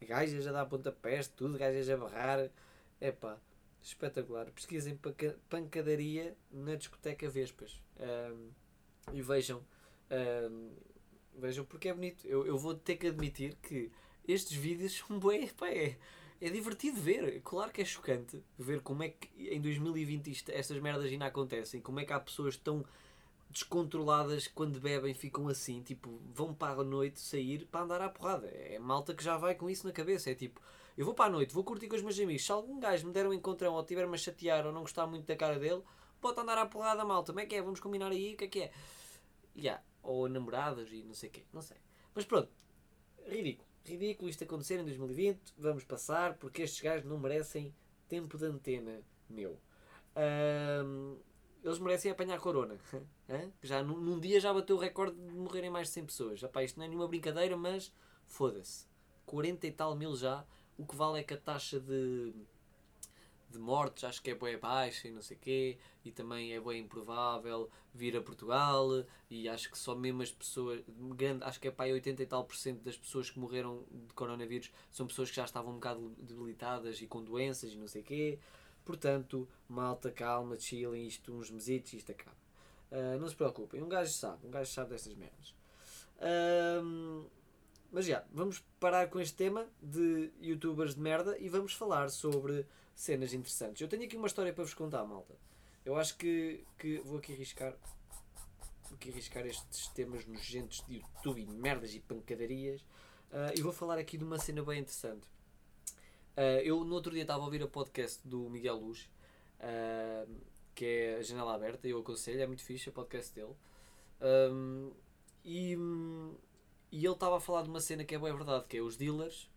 gajas 0.00 0.46
a 0.46 0.52
dar 0.52 0.64
pontapés, 0.64 1.28
tudo, 1.28 1.58
gajas 1.58 1.90
a 1.90 1.96
barrar. 1.96 2.50
É 2.98 3.12
pá, 3.12 3.38
espetacular. 3.82 4.50
Pesquisem 4.50 4.98
pancadaria 5.50 6.34
na 6.50 6.74
discoteca 6.74 7.28
Vespas. 7.28 7.82
Um, 8.00 8.50
e 9.12 9.20
vejam. 9.20 9.62
Um, 10.10 10.72
vejam 11.38 11.66
porque 11.66 11.90
é 11.90 11.92
bonito. 11.92 12.26
Eu, 12.26 12.46
eu 12.46 12.56
vou 12.56 12.74
ter 12.74 12.96
que 12.96 13.08
admitir 13.08 13.56
que 13.56 13.92
estes 14.26 14.56
vídeos 14.56 14.96
são 15.06 15.20
bem. 15.20 15.46
Pá, 15.48 15.68
é, 15.68 15.98
é 16.40 16.48
divertido 16.48 16.98
ver. 16.98 17.42
Claro 17.42 17.70
que 17.70 17.82
é 17.82 17.84
chocante 17.84 18.42
ver 18.58 18.80
como 18.80 19.02
é 19.02 19.10
que 19.10 19.50
em 19.50 19.60
2020 19.60 20.30
isto, 20.30 20.50
estas 20.50 20.80
merdas 20.80 21.12
ainda 21.12 21.26
acontecem. 21.26 21.82
Como 21.82 22.00
é 22.00 22.06
que 22.06 22.12
há 22.14 22.20
pessoas 22.20 22.56
tão 22.56 22.82
descontroladas 23.50 24.48
quando 24.48 24.80
bebem 24.80 25.14
ficam 25.14 25.48
assim, 25.48 25.82
tipo, 25.82 26.20
vão 26.32 26.52
para 26.52 26.80
a 26.80 26.84
noite 26.84 27.20
sair 27.20 27.66
para 27.66 27.82
andar 27.82 28.00
à 28.00 28.08
porrada. 28.08 28.48
É 28.48 28.78
malta 28.78 29.14
que 29.14 29.22
já 29.22 29.36
vai 29.36 29.54
com 29.54 29.70
isso 29.70 29.86
na 29.86 29.92
cabeça. 29.92 30.30
É 30.30 30.34
tipo, 30.34 30.60
eu 30.96 31.04
vou 31.04 31.14
para 31.14 31.26
a 31.26 31.30
noite, 31.30 31.54
vou 31.54 31.64
curtir 31.64 31.88
com 31.88 31.96
os 31.96 32.02
meus 32.02 32.18
amigos. 32.18 32.44
Se 32.44 32.52
algum 32.52 32.78
gajo 32.78 33.06
me 33.06 33.12
der 33.12 33.26
um 33.26 33.32
encontrão 33.32 33.74
ou 33.74 33.84
tiver-me 33.84 34.14
a 34.14 34.18
chatear 34.18 34.66
ou 34.66 34.72
não 34.72 34.82
gostar 34.82 35.06
muito 35.06 35.26
da 35.26 35.36
cara 35.36 35.58
dele, 35.58 35.82
pode 36.20 36.40
andar 36.40 36.58
à 36.58 36.66
porrada, 36.66 37.04
malta. 37.04 37.32
Como 37.32 37.40
é 37.40 37.46
que 37.46 37.54
é? 37.54 37.62
Vamos 37.62 37.80
combinar 37.80 38.10
aí? 38.10 38.34
O 38.34 38.36
que 38.36 38.44
é 38.44 38.48
que 38.48 38.60
é? 38.62 38.72
Yeah. 39.56 39.82
Ou 40.02 40.28
namoradas 40.28 40.90
e 40.92 41.02
não 41.02 41.14
sei 41.14 41.28
o 41.28 41.32
quê. 41.32 41.44
Não 41.52 41.62
sei. 41.62 41.76
Mas 42.14 42.24
pronto. 42.24 42.50
Ridículo. 43.26 43.68
Ridículo 43.84 44.28
isto 44.28 44.44
acontecer 44.44 44.80
em 44.80 44.84
2020. 44.84 45.54
Vamos 45.58 45.84
passar 45.84 46.34
porque 46.34 46.62
estes 46.62 46.80
gajos 46.80 47.04
não 47.06 47.18
merecem 47.18 47.74
tempo 48.08 48.38
de 48.38 48.46
antena 48.46 49.02
meu. 49.28 49.60
Um, 50.16 51.18
eles 51.64 51.78
merecem 51.78 52.10
apanhar 52.10 52.38
corona. 52.38 52.78
Já 53.62 53.82
num, 53.82 53.98
num 53.98 54.20
dia 54.20 54.38
já 54.38 54.52
bateu 54.52 54.76
o 54.76 54.78
recorde 54.78 55.16
de 55.16 55.32
morrerem 55.32 55.70
mais 55.70 55.88
de 55.88 55.94
100 55.94 56.06
pessoas. 56.06 56.42
Epá, 56.42 56.62
isto 56.62 56.78
não 56.78 56.84
é 56.84 56.88
nenhuma 56.88 57.08
brincadeira, 57.08 57.56
mas 57.56 57.90
foda-se. 58.26 58.86
40 59.24 59.66
e 59.66 59.72
tal 59.72 59.96
mil 59.96 60.14
já. 60.14 60.44
O 60.76 60.84
que 60.84 60.94
vale 60.94 61.20
é 61.20 61.22
que 61.22 61.32
a 61.32 61.38
taxa 61.38 61.80
de, 61.80 62.34
de 63.48 63.58
mortes 63.58 64.04
acho 64.04 64.22
que 64.22 64.30
é 64.30 64.34
bem 64.34 64.58
baixa 64.58 65.08
e 65.08 65.10
não 65.10 65.22
sei 65.22 65.38
quê. 65.38 65.78
E 66.04 66.12
também 66.12 66.52
é 66.52 66.60
bem 66.60 66.82
improvável 66.82 67.70
vir 67.94 68.14
a 68.14 68.20
Portugal. 68.20 68.86
E 69.30 69.48
acho 69.48 69.70
que 69.70 69.78
só 69.78 69.94
mesmo 69.94 70.20
as 70.20 70.30
pessoas. 70.30 70.82
Grande, 71.16 71.44
acho 71.44 71.58
que 71.58 71.68
é 71.68 71.70
para 71.70 71.90
80 71.90 72.22
e 72.22 72.26
tal 72.26 72.44
por 72.44 72.56
cento 72.56 72.82
das 72.82 72.98
pessoas 72.98 73.30
que 73.30 73.38
morreram 73.38 73.86
de 73.90 74.12
coronavírus 74.12 74.70
são 74.90 75.06
pessoas 75.06 75.30
que 75.30 75.36
já 75.36 75.44
estavam 75.44 75.70
um 75.72 75.76
bocado 75.76 76.14
debilitadas 76.18 77.00
e 77.00 77.06
com 77.06 77.24
doenças 77.24 77.72
e 77.72 77.78
não 77.78 77.88
sei 77.88 78.02
quê. 78.02 78.38
Portanto, 78.84 79.48
malta, 79.68 80.10
calma, 80.10 80.58
chilling, 80.58 81.06
isto 81.06 81.32
uns 81.32 81.50
mesitos, 81.50 81.94
isto 81.94 82.12
acaba. 82.12 82.36
Uh, 82.90 83.18
não 83.18 83.28
se 83.28 83.34
preocupem, 83.34 83.82
um 83.82 83.88
gajo 83.88 84.12
sabe, 84.12 84.46
um 84.46 84.50
gajo 84.50 84.70
sabe 84.70 84.90
destas 84.90 85.14
merdas. 85.14 85.54
Uh, 86.18 87.28
mas 87.90 88.06
já, 88.06 88.24
vamos 88.32 88.62
parar 88.78 89.08
com 89.08 89.20
este 89.20 89.36
tema 89.36 89.66
de 89.80 90.30
youtubers 90.40 90.94
de 90.94 91.00
merda 91.00 91.38
e 91.38 91.48
vamos 91.48 91.72
falar 91.74 92.10
sobre 92.10 92.66
cenas 92.94 93.32
interessantes. 93.32 93.80
Eu 93.80 93.88
tenho 93.88 94.04
aqui 94.04 94.16
uma 94.16 94.26
história 94.26 94.52
para 94.52 94.64
vos 94.64 94.74
contar, 94.74 95.04
malta. 95.04 95.34
Eu 95.84 95.96
acho 95.96 96.16
que, 96.16 96.64
que 96.78 96.98
vou 96.98 97.18
aqui 97.18 97.32
arriscar 97.32 97.74
vou 98.84 98.96
aqui 98.96 99.10
arriscar 99.10 99.46
estes 99.46 99.88
temas 99.88 100.26
nojentos 100.26 100.84
de 100.86 100.96
YouTube 100.96 101.40
e 101.40 101.46
merdas 101.46 101.94
e 101.94 102.00
pancadarias 102.00 102.80
uh, 103.30 103.56
e 103.56 103.62
vou 103.62 103.72
falar 103.72 103.98
aqui 103.98 104.16
de 104.16 104.24
uma 104.24 104.38
cena 104.38 104.62
bem 104.62 104.80
interessante. 104.80 105.26
Uh, 106.36 106.60
eu 106.64 106.84
no 106.84 106.94
outro 106.94 107.12
dia 107.12 107.22
estava 107.22 107.42
a 107.42 107.44
ouvir 107.44 107.62
a 107.62 107.68
podcast 107.68 108.26
do 108.26 108.50
Miguel 108.50 108.76
Luz, 108.76 109.08
uh, 109.60 110.28
que 110.74 110.84
é 110.84 111.16
a 111.16 111.22
Janela 111.22 111.54
Aberta, 111.54 111.86
eu 111.86 112.00
aconselho, 112.00 112.42
é 112.42 112.46
muito 112.46 112.62
fixe 112.64 112.88
o 112.88 112.92
podcast 112.92 113.32
dele. 113.32 113.54
Um, 114.20 114.90
e, 115.44 115.76
e 116.90 117.04
ele 117.04 117.14
estava 117.14 117.36
a 117.36 117.40
falar 117.40 117.62
de 117.62 117.68
uma 117.68 117.80
cena 117.80 118.04
que 118.04 118.14
é 118.14 118.18
boa 118.18 118.32
verdade, 118.32 118.64
que 118.66 118.76
é 118.76 118.80
os 118.80 118.96
dealers 118.96 119.48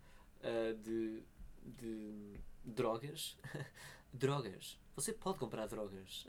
uh, 0.41 0.75
de, 0.83 1.23
de 1.63 2.39
drogas. 2.63 3.35
drogas. 4.13 4.79
Você 4.95 5.13
pode 5.13 5.39
comprar 5.39 5.65
drogas. 5.67 6.27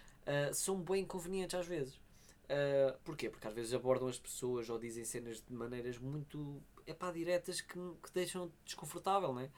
são 0.54 0.80
bem 0.80 1.02
inconvenientes 1.02 1.54
às 1.58 1.66
vezes. 1.66 2.00
Uh, 2.44 2.98
porquê? 3.04 3.28
Porque 3.30 3.46
às 3.46 3.54
vezes 3.54 3.74
abordam 3.74 4.08
as 4.08 4.18
pessoas 4.18 4.68
ou 4.68 4.78
dizem 4.78 5.04
cenas 5.04 5.42
de 5.42 5.52
maneiras 5.52 5.98
muito 5.98 6.62
epá, 6.86 7.10
diretas 7.10 7.60
que, 7.60 7.74
que 7.74 8.12
deixam 8.12 8.50
desconfortável, 8.64 9.32
não 9.32 9.40
é? 9.40 9.50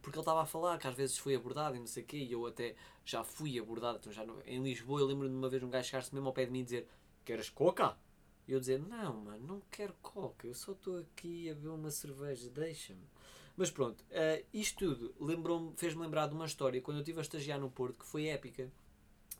Porque 0.00 0.16
ele 0.16 0.22
estava 0.22 0.42
a 0.42 0.46
falar 0.46 0.78
que 0.78 0.86
às 0.86 0.94
vezes 0.94 1.18
foi 1.18 1.34
abordado 1.34 1.76
e 1.76 1.80
não 1.80 1.86
sei 1.86 2.02
o 2.02 2.06
quê, 2.06 2.16
e 2.18 2.32
eu 2.32 2.46
até 2.46 2.74
já 3.04 3.24
fui 3.24 3.58
abordado. 3.58 3.98
Então 3.98 4.12
já 4.12 4.24
no, 4.24 4.40
em 4.46 4.62
Lisboa 4.62 5.00
eu 5.00 5.06
lembro-me 5.06 5.30
de 5.30 5.36
uma 5.36 5.48
vez 5.48 5.62
um 5.62 5.70
gajo 5.70 5.88
chegar-se 5.88 6.14
mesmo 6.14 6.28
ao 6.28 6.32
pé 6.32 6.44
de 6.44 6.52
mim 6.52 6.60
e 6.60 6.64
dizer: 6.64 6.88
Queres 7.24 7.50
coca? 7.50 7.96
E 8.46 8.52
eu 8.52 8.60
dizer: 8.60 8.78
Não, 8.80 9.14
mano, 9.14 9.46
não 9.46 9.62
quero 9.70 9.94
coca, 10.02 10.46
eu 10.46 10.54
só 10.54 10.72
estou 10.72 10.98
aqui 10.98 11.50
a 11.50 11.54
beber 11.54 11.70
uma 11.70 11.90
cerveja, 11.90 12.48
deixa-me. 12.50 13.02
Mas 13.56 13.70
pronto, 13.70 14.02
uh, 14.02 14.44
isto 14.52 14.78
tudo 14.78 15.14
lembrou 15.20 15.72
fez-me 15.76 16.02
lembrar 16.02 16.26
de 16.26 16.34
uma 16.34 16.44
história 16.44 16.80
quando 16.80 16.98
eu 16.98 17.02
estive 17.02 17.18
a 17.18 17.22
estagiar 17.22 17.60
no 17.60 17.70
Porto 17.70 17.98
que 17.98 18.06
foi 18.06 18.26
épica. 18.26 18.70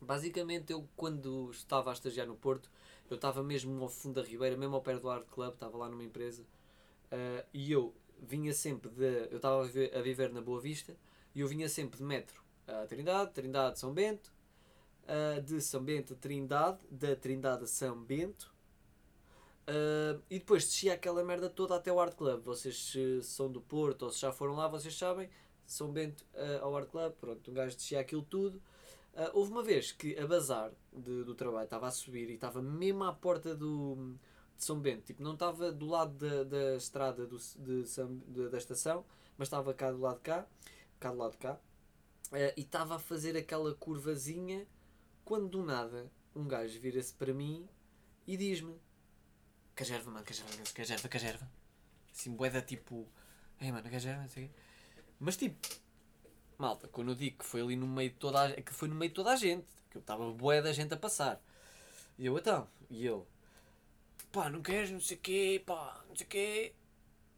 Basicamente, 0.01 0.73
eu 0.73 0.89
quando 0.97 1.51
estava 1.51 1.91
a 1.91 1.93
estagiar 1.93 2.27
no 2.27 2.37
Porto, 2.37 2.71
eu 3.11 3.17
estava 3.17 3.43
mesmo 3.43 3.83
ao 3.83 3.89
fundo 3.89 4.21
da 4.21 4.27
Ribeira, 4.27 4.57
mesmo 4.57 4.75
ao 4.75 4.83
pé 4.83 4.97
do 4.99 5.09
Art 5.09 5.27
Club, 5.27 5.55
estava 5.55 5.77
lá 5.77 5.89
numa 5.89 6.05
empresa, 6.05 6.43
uh, 6.43 7.47
e 7.53 7.73
eu 7.73 7.95
vinha 8.25 8.53
sempre 8.53 8.91
de. 8.91 9.29
Eu 9.31 9.37
estava 9.37 9.63
a 9.63 10.03
viver, 10.03 10.33
na 10.33 10.41
Boa 10.41 10.61
Vista 10.61 10.97
e 11.35 11.41
eu 11.41 11.49
vinha 11.49 11.69
sempre 11.69 11.99
de 11.99 12.05
metro 12.05 12.43
a 12.67 12.87
Trindade, 12.87 13.33
Trindade 13.33 13.79
São 13.79 13.93
Bento, 13.93 14.33
uh, 15.05 15.41
de 15.43 15.61
São 15.61 15.83
Bento 15.83 16.15
a 16.15 16.17
Trindade, 16.17 16.79
da 16.91 17.15
Trindade 17.15 17.65
a 17.65 17.67
São 17.67 18.03
Bento. 18.03 18.53
Uh, 19.67 20.21
e 20.29 20.39
depois 20.39 20.65
descia 20.65 20.95
aquela 20.95 21.25
merda 21.25 21.49
toda 21.49 21.75
até 21.75 21.93
o 21.93 21.99
Art 22.01 22.15
Club. 22.15 22.43
Vocês 22.43 22.77
se 22.77 23.23
são 23.23 23.51
do 23.51 23.61
Porto 23.61 24.03
ou 24.05 24.11
se 24.11 24.21
já 24.21 24.33
foram 24.33 24.55
lá, 24.55 24.69
vocês 24.69 24.97
sabem. 24.97 25.29
São 25.67 25.91
Bento 25.91 26.27
ao 26.61 26.77
Art 26.77 26.91
Club, 26.91 27.13
pronto, 27.15 27.51
um 27.51 27.55
gajo 27.55 27.75
descia 27.75 27.99
aquilo 27.99 28.23
tudo. 28.23 28.61
Houve 29.33 29.51
uma 29.51 29.63
vez 29.63 29.93
que 29.93 30.15
a 30.19 30.27
bazar 30.27 30.71
de, 30.93 31.25
do 31.25 31.35
trabalho 31.35 31.65
estava 31.65 31.87
a 31.87 31.91
subir 31.91 32.29
e 32.29 32.35
estava 32.35 32.61
mesmo 32.61 33.05
à 33.05 33.15
porta 33.15 33.55
do, 33.55 34.15
de 34.57 34.65
São 34.65 34.79
Bento. 34.79 35.03
Tipo, 35.05 35.23
não 35.23 35.35
estava 35.35 35.73
do 35.73 35.87
lado 35.87 36.13
da, 36.15 36.45
da 36.45 36.77
estrada 36.77 37.27
do, 37.27 37.39
de, 37.39 37.85
de, 38.29 38.49
da 38.49 38.59
estação, 38.59 39.05
mas 39.37 39.47
estava 39.47 39.73
cá 39.75 39.91
do 39.91 40.01
lado 40.01 40.17
de 40.17 40.23
cá, 40.23 40.47
cá 40.99 41.11
do 41.11 41.19
lado 41.19 41.33
de 41.33 41.39
cá, 41.39 41.55
uh, 41.55 42.37
e 42.57 42.61
estava 42.61 42.97
a 42.97 42.99
fazer 42.99 43.37
aquela 43.37 43.75
curvazinha 43.75 44.67
quando 45.25 45.49
do 45.49 45.63
nada 45.65 46.11
um 46.35 46.47
gajo 46.47 46.79
vira-se 46.81 47.15
para 47.15 47.33
mim 47.33 47.69
e 48.27 48.37
diz-me 48.37 48.77
Cajerva, 49.75 50.09
mano, 50.09 50.25
cajerva, 50.25 50.63
cajerva, 50.73 51.09
cajerva. 51.09 51.51
Assim, 52.13 52.31
boeda 52.31 52.63
tipo. 52.63 53.09
Ei, 53.61 53.73
mano, 53.73 53.91
cajerva, 53.91 54.23
não 54.23 54.29
sei 54.29 54.49
Mas 55.19 55.37
tipo, 55.37 55.69
malta, 56.57 56.87
quando 56.87 57.11
eu 57.11 57.15
digo 57.17 57.39
que 57.39 57.45
foi 57.45 57.61
ali 57.61 57.75
no 57.75 57.87
meio 57.87 58.11
de 58.11 58.17
toda 58.17 58.45
a, 58.45 58.63
que 58.63 58.73
foi 58.73 58.89
no 58.89 58.95
meio 58.95 59.11
de 59.11 59.17
toda 59.17 59.33
a 59.33 59.37
gente, 59.37 59.67
que 59.91 59.97
eu 59.97 60.01
estava 60.01 60.31
boé 60.33 60.63
da 60.63 60.73
gente 60.73 60.95
a 60.95 60.97
passar. 60.97 61.43
E 62.17 62.27
eu 62.27 62.39
então, 62.39 62.69
e 62.89 63.05
eu, 63.05 63.27
pá, 64.35 64.51
não 64.51 64.61
queres, 64.61 64.91
não 64.91 65.01
sei 65.01 65.17
o 65.17 65.21
quê, 65.21 65.63
pá, 65.65 66.05
não 66.09 66.17
sei 66.17 66.27
o 66.27 66.29
quê. 66.29 66.75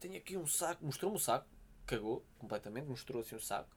Tenho 0.01 0.17
aqui 0.17 0.37
um 0.37 0.47
saco, 0.47 0.85
mostrou-me 0.85 1.19
o 1.19 1.21
saco, 1.21 1.47
cagou 1.85 2.25
completamente, 2.39 2.87
mostrou 2.89 3.21
assim 3.21 3.37
um 3.37 3.41
saco. 3.41 3.69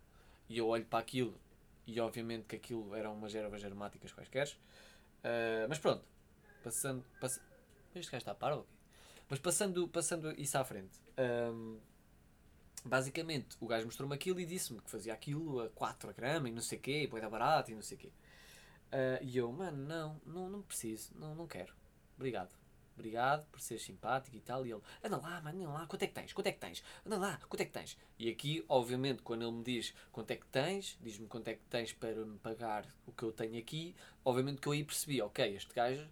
E 0.48 0.58
eu 0.58 0.68
olho 0.68 0.86
para 0.86 1.00
aquilo, 1.00 1.38
e 1.86 2.00
obviamente 2.00 2.46
que 2.46 2.56
aquilo 2.56 2.96
eram 2.96 3.14
umas 3.14 3.36
ervas 3.36 3.64
aromáticas 3.64 4.14
quaisquer. 4.14 4.48
Uh, 5.20 5.68
mas 5.68 5.78
pronto, 5.80 6.04
passando. 6.64 7.04
Pass... 7.20 7.42
Este 7.94 8.10
gajo 8.12 8.22
está 8.22 8.32
a 8.32 8.36
par 8.36 8.54
ou 8.54 8.66
Mas 9.30 9.40
passando, 9.40 9.88
passando 9.90 10.32
isso 10.40 10.58
à 10.58 10.64
frente. 10.64 10.98
Um, 11.18 11.78
basicamente, 12.86 13.58
o 13.60 13.68
gajo 13.68 13.86
mostrou-me 13.86 14.16
aquilo 14.16 14.40
e 14.40 14.46
disse-me 14.46 14.80
que 14.80 14.90
fazia 14.90 15.14
aquilo 15.14 15.60
a 15.60 15.70
4 15.70 16.10
a 16.10 16.14
grama 16.14 16.48
e 16.48 16.52
não 16.54 16.62
sei 16.62 16.78
o 16.78 16.82
quê, 16.82 17.04
e 17.04 17.08
pode 17.08 17.22
dar 17.22 17.30
barato 17.30 17.72
e 17.72 17.76
não 17.76 17.82
sei 17.82 17.98
o 17.98 18.00
quê. 18.00 18.08
Uh, 18.08 19.24
e 19.24 19.38
eu, 19.38 19.52
mano, 19.52 19.78
não, 19.86 20.22
não, 20.26 20.50
não 20.50 20.62
preciso, 20.62 21.12
não, 21.16 21.36
não 21.36 21.48
quero. 21.48 21.74
Obrigado 22.16 22.59
obrigado 23.00 23.46
por 23.52 23.60
ser 23.62 23.80
simpático 23.80 24.36
e 24.36 24.42
tal. 24.42 24.66
E 24.66 24.72
ele, 24.72 24.82
anda 25.04 25.18
lá, 25.18 25.42
mano, 25.42 25.62
anda 25.62 25.70
lá, 25.72 25.88
quanto 25.88 26.04
é 26.04 26.08
que 26.08 26.14
tens? 26.14 26.34
Quanto 26.34 26.48
é 26.48 26.52
que 26.52 26.60
tens? 26.60 26.84
Anda 27.06 27.18
lá, 27.18 27.40
quanto 27.48 27.62
é 27.62 27.66
que 27.66 27.72
tens? 27.72 27.98
E 28.18 28.30
aqui, 28.30 28.64
obviamente, 28.68 29.22
quando 29.22 29.44
ele 29.44 29.52
me 29.52 29.64
diz 29.64 29.94
quanto 30.12 30.32
é 30.32 30.36
que 30.36 30.46
tens, 30.48 30.98
diz-me 31.02 31.28
quanto 31.28 31.48
é 31.48 31.54
que 31.54 31.64
tens 31.70 31.94
para 31.94 32.14
me 32.14 32.38
pagar 32.38 32.86
o 33.08 33.12
que 33.12 33.24
eu 33.24 33.32
tenho 33.32 33.58
aqui, 33.58 33.96
obviamente 34.24 34.62
que 34.62 34.68
eu 34.68 34.74
aí 34.74 34.84
percebi, 34.84 35.22
ok, 35.22 35.56
este 35.56 35.74
gajo, 35.74 36.08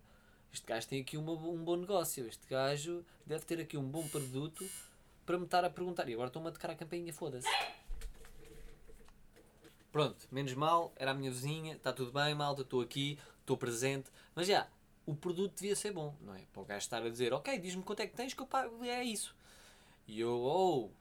este 0.52 0.66
gajo 0.66 0.88
tem 0.88 1.02
aqui 1.02 1.18
uma, 1.18 1.34
um 1.34 1.64
bom 1.64 1.76
negócio, 1.76 2.26
este 2.28 2.48
gajo 2.48 3.06
deve 3.26 3.46
ter 3.46 3.60
aqui 3.60 3.78
um 3.78 3.88
bom 3.88 4.08
produto 4.08 4.68
para 5.26 5.38
me 5.38 5.44
estar 5.44 5.64
a 5.66 5.70
perguntar. 5.70 6.08
E 6.08 6.14
agora 6.14 6.28
estou-me 6.28 6.48
a 6.48 6.52
tocar 6.52 6.72
a 6.72 6.76
campainha, 6.76 7.14
foda-se. 7.14 7.48
Pronto, 9.92 10.28
menos 10.32 10.54
mal, 10.54 10.94
era 10.96 11.12
a 11.12 11.14
minha 11.14 11.32
vizinha, 11.32 11.76
está 11.76 11.92
tudo 11.92 12.12
bem, 12.12 12.36
malta, 12.36 12.62
estou 12.62 12.82
aqui, 12.82 13.18
estou 13.40 13.58
presente, 13.58 14.12
mas 14.36 14.46
já, 14.46 14.68
o 15.08 15.16
produto 15.16 15.56
devia 15.56 15.76
ser 15.76 15.94
bom, 15.94 16.14
não 16.20 16.36
é? 16.36 16.46
Para 16.52 16.62
o 16.62 16.66
gajo 16.66 16.80
estar 16.80 17.02
a 17.02 17.10
dizer, 17.10 17.32
ok, 17.32 17.58
diz-me 17.58 17.82
quanto 17.82 18.02
é 18.02 18.08
que 18.08 18.16
tens 18.16 18.34
que 18.34 18.42
eu 18.42 18.46
pago, 18.46 18.84
é 18.84 19.04
isso. 19.06 19.34
E 20.06 20.20
eu, 20.20 20.38
oh, 20.38 20.92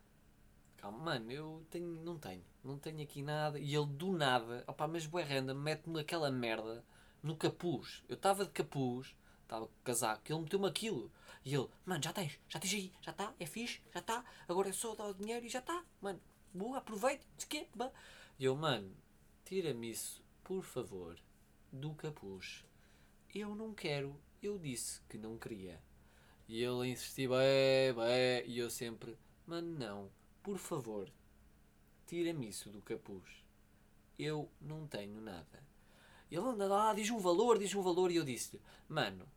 calma, 0.77 0.99
mano, 0.99 1.33
eu 1.33 1.67
tenho, 1.69 1.89
não 2.05 2.17
tenho, 2.17 2.45
não 2.63 2.79
tenho 2.79 3.03
aqui 3.03 3.21
nada. 3.21 3.59
E 3.59 3.75
ele 3.75 3.87
do 3.87 4.13
nada, 4.13 4.63
opá, 4.69 4.87
mas 4.87 5.07
boa 5.07 5.25
renda, 5.25 5.53
mete-me 5.53 5.99
aquela 6.01 6.31
merda 6.31 6.85
no 7.21 7.37
capuz. 7.37 8.05
Eu 8.09 8.15
estava 8.15 8.45
de 8.45 8.53
capuz, 8.53 9.13
estava 9.43 9.67
com 9.67 9.75
casaco, 9.83 10.23
ele 10.33 10.41
meteu-me 10.41 10.69
aquilo. 10.69 11.11
E 11.45 11.53
ele, 11.53 11.69
mano, 11.85 12.03
já 12.03 12.13
tens, 12.13 12.39
já 12.49 12.61
tens 12.61 12.75
aí, 12.75 12.93
já 13.01 13.11
está, 13.11 13.35
é 13.41 13.47
fixe, 13.47 13.81
já 13.93 13.99
está, 13.99 14.25
agora 14.49 14.69
é 14.69 14.73
só 14.73 14.95
dar 14.95 15.07
o 15.07 15.15
dinheiro 15.15 15.45
e 15.45 15.49
já 15.49 15.59
está, 15.59 15.85
mano, 16.01 16.21
boa, 16.55 16.79
aproveita, 16.79 17.27
que 17.49 17.67
E 18.39 18.45
eu, 18.45 18.55
mano, 18.55 18.97
tira-me 19.45 19.91
isso, 19.91 20.23
por 20.45 20.63
favor, 20.63 21.19
do 21.73 21.93
capuz 21.95 22.66
eu 23.41 23.55
não 23.55 23.75
quero, 23.75 24.19
eu 24.43 24.59
disse 24.59 25.01
que 25.09 25.19
não 25.19 25.39
queria. 25.39 25.83
E 26.49 26.63
ele 26.63 26.89
insistia, 26.89 27.29
bem, 27.29 27.93
bem, 27.95 28.45
e 28.47 28.59
eu 28.59 28.71
sempre, 28.71 29.17
mano, 29.47 29.79
não, 29.79 30.11
por 30.43 30.59
favor, 30.59 31.11
tira-me 32.07 32.49
isso 32.49 32.71
do 32.71 32.81
capuz. 32.81 33.45
Eu 34.19 34.51
não 34.61 34.87
tenho 34.87 35.21
nada. 35.21 35.63
Ele 36.31 36.41
anda 36.41 36.67
lá, 36.67 36.95
diz 36.95 37.11
um 37.11 37.19
valor, 37.19 37.59
diz 37.59 37.75
um 37.75 37.83
valor, 37.83 38.11
e 38.11 38.17
eu 38.17 38.25
disse-lhe, 38.25 38.63
mano, 38.89 39.29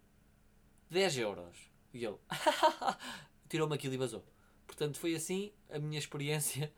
10 0.90 1.18
euros. 1.18 1.70
E 1.94 2.06
ele, 2.06 2.18
tirou-me 3.50 3.76
aquilo 3.76 3.96
e 3.96 3.98
vazou. 3.98 4.24
Portanto, 4.66 4.98
foi 4.98 5.16
assim 5.16 5.52
a 5.70 5.80
minha 5.80 6.00
experiência 6.00 6.72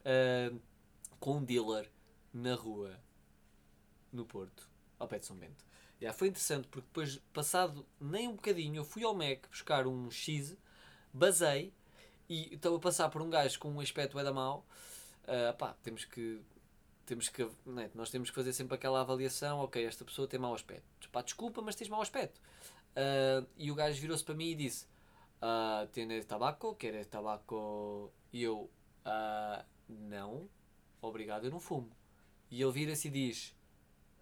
uh, 0.00 0.60
com 1.18 1.38
um 1.38 1.44
dealer 1.44 1.90
na 2.32 2.54
rua, 2.54 3.00
no 4.12 4.24
Porto, 4.24 4.68
ao 4.98 5.08
pé 5.08 5.18
de 5.18 5.26
São 5.26 5.36
Bento. 5.36 5.69
Yeah, 6.00 6.16
foi 6.16 6.28
interessante 6.28 6.66
porque 6.68 6.86
depois, 6.86 7.16
passado 7.32 7.86
nem 8.00 8.26
um 8.26 8.32
bocadinho, 8.32 8.76
eu 8.76 8.84
fui 8.84 9.04
ao 9.04 9.14
Mac 9.14 9.46
buscar 9.50 9.86
um 9.86 10.10
X, 10.10 10.56
basei 11.12 11.74
e 12.28 12.54
estava 12.54 12.76
a 12.76 12.78
passar 12.78 13.10
por 13.10 13.20
um 13.20 13.28
gajo 13.28 13.58
com 13.58 13.70
um 13.70 13.80
aspecto 13.80 14.18
é 14.18 14.24
da 14.24 14.32
mau. 14.32 14.64
Uh, 15.24 15.54
pá, 15.58 15.76
temos 15.82 16.04
que 16.04 16.40
temos 17.04 17.28
que, 17.28 17.44
né, 17.66 17.90
nós 17.92 18.08
temos 18.08 18.30
que 18.30 18.36
fazer 18.36 18.52
sempre 18.52 18.76
aquela 18.76 19.00
avaliação, 19.00 19.58
ok, 19.58 19.84
esta 19.84 20.04
pessoa 20.04 20.28
tem 20.28 20.38
mau 20.38 20.54
aspecto. 20.54 21.10
Pá, 21.10 21.22
desculpa, 21.22 21.60
mas 21.60 21.74
tens 21.74 21.88
mau 21.88 22.00
aspecto. 22.00 22.40
Uh, 22.90 23.44
e 23.56 23.70
o 23.70 23.74
gajo 23.74 24.00
virou-se 24.00 24.22
para 24.22 24.34
mim 24.34 24.50
e 24.50 24.54
disse, 24.54 24.86
uh, 25.42 26.24
tabaco? 26.24 26.76
Queres 26.76 27.08
tabaco? 27.08 28.12
E 28.32 28.44
eu, 28.44 28.70
uh, 29.04 29.64
não, 29.88 30.48
obrigado, 31.02 31.46
eu 31.46 31.50
não 31.50 31.58
fumo. 31.58 31.90
E 32.48 32.62
ele 32.62 32.70
vira-se 32.70 33.08
e 33.08 33.10
diz, 33.10 33.56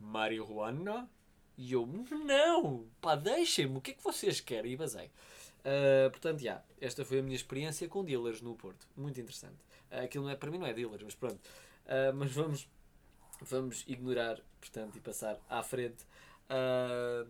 marihuana? 0.01 1.11
E 1.59 1.73
eu, 1.73 1.85
não, 1.85 2.87
pá, 3.01 3.17
deixem-me, 3.17 3.79
o 3.79 3.81
que 3.81 3.91
é 3.91 3.95
que 3.95 4.05
vocês 4.05 4.41
querem? 4.41 4.73
E 4.73 4.77
basei. 4.77 5.11
Uh, 5.59 6.09
portanto, 6.09 6.39
já, 6.39 6.45
yeah, 6.45 6.65
esta 6.81 7.05
foi 7.05 7.19
a 7.19 7.23
minha 7.23 7.35
experiência 7.35 7.89
com 7.89 8.05
dealers 8.05 8.41
no 8.41 8.55
Porto. 8.55 8.87
Muito 8.97 9.21
interessante. 9.21 9.59
Uh, 9.91 10.05
aquilo 10.05 10.25
não 10.25 10.31
é, 10.31 10.37
para 10.37 10.53
mim 10.53 10.59
não 10.59 10.67
é 10.67 10.73
dealers, 10.73 11.03
mas 11.03 11.17
pronto. 11.17 11.41
Uh, 11.85 12.15
mas 12.15 12.31
vamos, 12.31 12.69
vamos 13.41 13.85
ignorar, 13.89 14.41
portanto, 14.61 14.97
e 14.97 15.01
passar 15.01 15.37
à 15.51 15.61
frente. 15.65 16.05
Uh, 16.49 17.29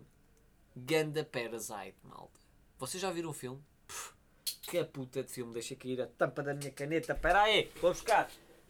Ganda 0.75 1.23
Parasite, 1.23 1.97
malta. 2.03 2.39
Vocês 2.77 3.01
já 3.01 3.09
viram 3.09 3.31
o 3.31 3.33
filme? 3.33 3.59
Puf, 3.87 4.13
que 4.61 4.83
puta 4.85 5.23
de 5.23 5.31
filme. 5.31 5.53
Deixa 5.53 5.75
cair 5.75 6.01
a 6.03 6.05
tampa 6.07 6.43
da 6.43 6.53
minha 6.53 6.71
caneta. 6.71 7.13
Espera 7.13 7.41
aí, 7.41 7.71
vou 7.81 7.91
buscar. 7.91 8.29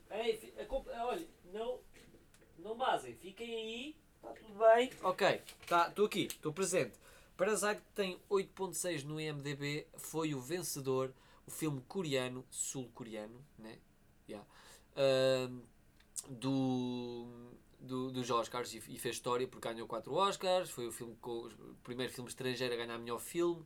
Ei, 0.10 0.54
olha, 0.70 1.28
não, 1.52 1.82
não 2.60 2.78
basem. 2.78 3.14
Fiquem 3.14 3.54
aí. 3.54 4.09
Está 4.22 4.34
tudo 4.34 4.60
bem? 4.60 4.92
Ok, 5.04 5.42
estou 5.62 5.68
tá, 5.68 6.06
aqui, 6.06 6.28
estou 6.28 6.54
presente. 6.54 6.98
Parasite 7.38 7.82
tem 7.96 8.20
8.6 8.30 9.04
no 9.06 9.20
IMDB, 9.20 9.88
foi 9.96 10.36
o 10.36 10.42
vencedor, 10.42 11.14
o 11.48 11.52
filme 11.52 11.82
coreano, 11.88 12.46
sul-coreano, 12.50 13.42
né? 13.58 13.80
Yeah. 14.28 14.46
Uh, 14.92 15.62
do, 16.30 17.28
do, 17.80 18.12
dos 18.12 18.30
Oscars 18.30 18.74
e, 18.74 18.78
e, 18.78 19.00
fez 19.00 19.16
história 19.16 19.48
porque 19.48 19.68
ganhou 19.68 19.88
4 19.88 20.14
Oscars, 20.14 20.70
foi 20.70 20.88
o, 20.88 20.92
filme 20.92 21.16
com, 21.22 21.48
o 21.48 21.76
primeiro 21.84 22.12
filme 22.12 22.30
estrangeiro 22.30 22.74
a 22.74 22.78
ganhar 22.78 22.98
melhor 22.98 23.20
filme. 23.20 23.62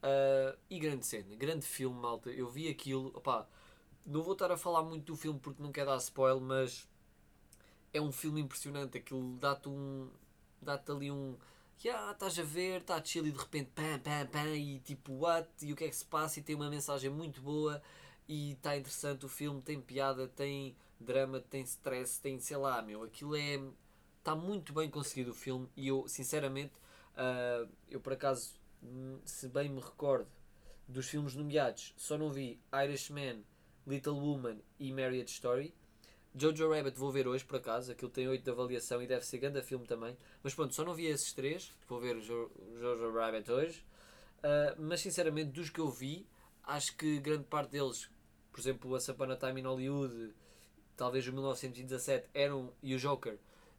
Uh, 0.00 0.56
e 0.70 0.78
grande 0.78 1.04
cena, 1.04 1.34
grande 1.34 1.66
filme, 1.66 1.98
malta. 1.98 2.30
Eu 2.30 2.48
vi 2.48 2.68
aquilo, 2.68 3.08
opá, 3.16 3.48
não 4.06 4.22
vou 4.22 4.34
estar 4.34 4.52
a 4.52 4.56
falar 4.56 4.84
muito 4.84 5.06
do 5.06 5.16
filme 5.16 5.40
porque 5.40 5.60
não 5.60 5.72
quero 5.72 5.90
dar 5.90 5.96
spoiler, 5.96 6.40
mas 6.40 6.88
é 7.92 8.00
um 8.00 8.12
filme 8.12 8.40
impressionante. 8.40 8.98
Aquilo 8.98 9.36
dá-te 9.38 9.68
um. 9.68 10.10
dá-te 10.60 10.90
ali 10.90 11.10
um 11.10 11.36
yeah, 11.84 12.10
estás 12.12 12.38
a 12.38 12.42
ver, 12.42 12.80
está 12.80 13.02
chill 13.02 13.26
e 13.26 13.30
de 13.30 13.38
repente 13.38 13.70
pam, 13.74 13.98
pam, 14.00 14.26
pam, 14.26 14.56
e 14.56 14.80
tipo, 14.80 15.12
what? 15.12 15.48
E 15.62 15.72
o 15.72 15.76
que 15.76 15.84
é 15.84 15.88
que 15.88 15.96
se 15.96 16.04
passa? 16.04 16.40
E 16.40 16.42
tem 16.42 16.56
uma 16.56 16.68
mensagem 16.68 17.10
muito 17.10 17.40
boa 17.40 17.80
e 18.28 18.52
está 18.52 18.76
interessante 18.76 19.24
o 19.24 19.28
filme, 19.28 19.62
tem 19.62 19.80
piada, 19.80 20.28
tem 20.28 20.76
drama, 21.00 21.40
tem 21.40 21.62
stress, 21.62 22.20
tem 22.20 22.38
sei 22.40 22.56
lá, 22.56 22.82
meu, 22.82 23.02
aquilo 23.04 23.36
é. 23.36 23.60
Está 24.18 24.34
muito 24.34 24.74
bem 24.74 24.90
conseguido 24.90 25.30
o 25.30 25.34
filme 25.34 25.68
e 25.74 25.88
eu, 25.88 26.06
sinceramente, 26.06 26.74
uh, 27.14 27.66
eu 27.88 27.98
por 27.98 28.12
acaso, 28.12 28.60
hum, 28.82 29.18
se 29.24 29.48
bem 29.48 29.70
me 29.70 29.80
recordo 29.80 30.28
dos 30.86 31.08
filmes 31.08 31.34
nomeados, 31.34 31.94
só 31.96 32.18
não 32.18 32.30
vi 32.30 32.60
Irishman, 32.84 33.42
Little 33.86 34.14
Woman 34.14 34.58
e 34.78 34.92
Marriage 34.92 35.32
Story. 35.32 35.72
Jojo 36.38 36.70
Rabbit 36.70 36.98
vou 36.98 37.10
ver 37.10 37.26
hoje, 37.26 37.44
por 37.44 37.56
acaso. 37.56 37.92
Aquilo 37.92 38.10
tem 38.10 38.28
8 38.28 38.42
de 38.42 38.50
avaliação 38.50 39.02
e 39.02 39.06
deve 39.06 39.26
ser 39.26 39.38
grande 39.38 39.60
filme 39.62 39.86
também. 39.86 40.16
Mas 40.42 40.54
pronto, 40.54 40.74
só 40.74 40.84
não 40.84 40.94
vi 40.94 41.06
esses 41.06 41.32
três. 41.32 41.74
Vou 41.88 42.00
ver 42.00 42.20
Jojo 42.20 43.12
Rabbit 43.12 43.50
hoje. 43.50 43.84
Uh, 44.38 44.80
mas 44.80 45.00
sinceramente, 45.00 45.50
dos 45.50 45.68
que 45.68 45.80
eu 45.80 45.90
vi, 45.90 46.26
acho 46.62 46.96
que 46.96 47.18
grande 47.18 47.44
parte 47.44 47.70
deles, 47.70 48.08
por 48.52 48.60
exemplo, 48.60 48.94
a 48.94 48.98
Upon 48.98 49.36
Time 49.36 49.60
in 49.60 49.64
Hollywood, 49.64 50.34
talvez 50.96 51.26
o 51.26 51.32
1917 51.32 52.28
eram, 52.34 52.72
e 52.82 52.94
o 52.94 52.98
Joker 52.98 53.38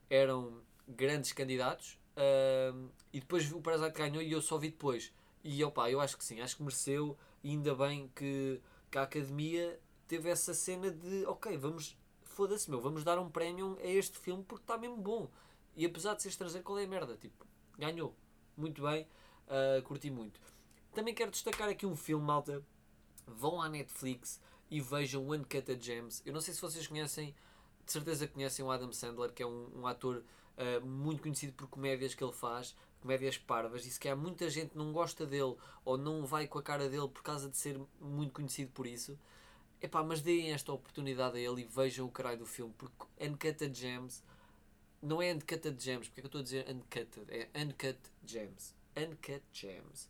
eram 0.10 0.62
grandes 0.88 1.32
candidatos. 1.32 1.98
Uh, 2.18 2.90
e 3.14 3.20
depois 3.22 3.50
o 3.52 3.62
Parasite 3.62 3.98
ganhou 3.98 4.22
e 4.22 4.32
eu 4.32 4.42
só 4.42 4.58
vi 4.58 4.70
depois. 4.70 5.14
E 5.44 5.64
opa, 5.64 5.90
eu 5.90 6.02
acho 6.02 6.18
que 6.18 6.26
sim, 6.26 6.42
acho 6.42 6.58
que 6.58 6.64
mereceu. 6.64 7.18
E 7.44 7.52
ainda 7.52 7.74
bem 7.74 8.12
que, 8.14 8.62
que 8.92 8.98
a 8.98 9.04
academia 9.04 9.80
teve 10.08 10.30
essa 10.30 10.54
cena 10.54 10.92
de 10.92 11.26
ok, 11.26 11.56
vamos 11.58 11.98
foda-se, 12.40 12.70
meu, 12.70 12.80
vamos 12.80 13.04
dar 13.04 13.20
um 13.20 13.30
prémio 13.30 13.78
a 13.84 13.86
este 13.86 14.18
filme 14.18 14.46
porque 14.46 14.64
está 14.64 14.78
mesmo 14.78 14.96
bom. 14.96 15.28
E 15.76 15.86
apesar 15.86 16.14
de 16.14 16.22
ser 16.22 16.30
estrangeiro, 16.30 16.64
qual 16.64 16.80
é 16.80 16.86
a 16.86 16.88
merda? 16.88 17.18
Tipo, 17.18 17.46
ganhou. 17.78 18.16
Muito 18.56 18.82
bem, 18.82 19.06
uh, 19.48 19.84
curti 19.84 20.10
muito. 20.10 20.40
Também 20.94 21.14
quero 21.14 21.32
destacar 21.32 21.68
aqui 21.68 21.86
um 21.86 21.98
filme, 21.98 22.26
malta. 22.26 22.64
Vão 23.28 23.62
à 23.62 23.68
Netflix 23.68 24.40
e 24.72 24.80
vejam 24.80 25.30
Uncut 25.30 25.78
Gems. 25.82 26.22
Eu 26.26 26.32
não 26.32 26.40
sei 26.40 26.54
se 26.54 26.62
vocês 26.62 26.88
conhecem, 26.88 27.36
de 27.86 27.92
certeza 27.92 28.26
conhecem 28.26 28.64
o 28.64 28.72
Adam 28.72 28.94
Sandler, 28.94 29.34
que 29.34 29.44
é 29.44 29.46
um, 29.46 29.82
um 29.82 29.86
ator 29.86 30.24
uh, 30.56 30.86
muito 30.86 31.22
conhecido 31.22 31.52
por 31.52 31.68
comédias 31.68 32.16
que 32.16 32.24
ele 32.24 32.32
faz, 32.32 32.74
comédias 33.02 33.38
parvas, 33.38 33.86
e 33.86 33.92
se 33.92 34.00
calhar 34.00 34.18
muita 34.18 34.50
gente 34.50 34.78
não 34.78 34.94
gosta 34.94 35.26
dele 35.26 35.58
ou 35.84 35.98
não 35.98 36.26
vai 36.26 36.48
com 36.48 36.58
a 36.58 36.64
cara 36.64 36.88
dele 36.88 37.10
por 37.10 37.22
causa 37.22 37.50
de 37.50 37.58
ser 37.58 37.78
muito 38.00 38.32
conhecido 38.32 38.72
por 38.72 38.88
isso. 38.88 39.20
Epá, 39.82 40.04
mas 40.04 40.22
deem 40.22 40.52
esta 40.52 40.74
oportunidade 40.74 41.38
a 41.38 41.40
ele 41.40 41.62
e 41.62 41.66
vejam 41.66 42.06
o 42.06 42.12
caralho 42.12 42.40
do 42.40 42.46
filme, 42.46 42.74
porque 42.78 43.06
Uncut 43.20 43.74
Gems 43.74 44.22
não 45.02 45.22
é 45.22 45.34
Uncut 45.34 45.64
Gems, 45.80 46.08
porque 46.10 46.20
é 46.20 46.22
que 46.22 46.26
eu 46.26 46.28
estou 46.28 46.42
a 46.42 46.44
dizer 46.44 46.66
Uncut? 46.70 47.22
É 47.30 47.50
Uncut 47.62 48.00
Gems. 48.26 48.76
Uncut 48.98 49.44
Gems. 49.54 50.10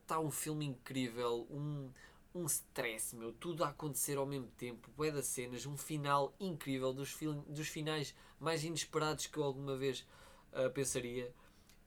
Está 0.00 0.20
uh, 0.20 0.24
um 0.24 0.30
filme 0.30 0.64
incrível, 0.64 1.46
um, 1.50 1.90
um 2.32 2.46
stress, 2.46 3.16
meu, 3.16 3.32
tudo 3.32 3.64
a 3.64 3.70
acontecer 3.70 4.16
ao 4.16 4.26
mesmo 4.26 4.46
tempo, 4.56 4.88
bué 4.96 5.10
das 5.10 5.26
cenas, 5.26 5.66
um 5.66 5.76
final 5.76 6.32
incrível, 6.38 6.92
dos, 6.92 7.10
film, 7.10 7.40
dos 7.48 7.66
finais 7.66 8.14
mais 8.38 8.62
inesperados 8.62 9.26
que 9.26 9.36
eu 9.36 9.42
alguma 9.42 9.76
vez 9.76 10.06
uh, 10.52 10.70
pensaria. 10.70 11.34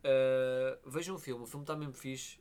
Uh, 0.03 0.89
vejam 0.89 1.15
o 1.15 1.19
filme, 1.19 1.43
o 1.43 1.47
filme 1.47 1.63
está 1.63 1.75
mesmo 1.75 1.93
fixe, 1.93 2.37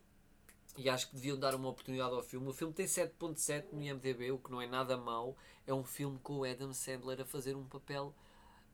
e 0.77 0.89
acho 0.89 1.09
que 1.09 1.15
deviam 1.15 1.37
dar 1.37 1.55
uma 1.55 1.69
oportunidade 1.69 2.13
ao 2.13 2.21
filme. 2.21 2.47
O 2.47 2.53
filme 2.53 2.73
tem 2.73 2.85
7.7 2.85 3.71
no 3.71 3.81
IMDB, 3.81 4.31
o 4.31 4.37
que 4.37 4.51
não 4.51 4.61
é 4.61 4.67
nada 4.67 4.97
mau. 4.97 5.37
É 5.65 5.73
um 5.73 5.83
filme 5.83 6.19
com 6.19 6.39
o 6.39 6.43
Adam 6.43 6.73
Sandler 6.73 7.21
a 7.21 7.25
fazer 7.25 7.55
um 7.55 7.65
papel 7.65 8.13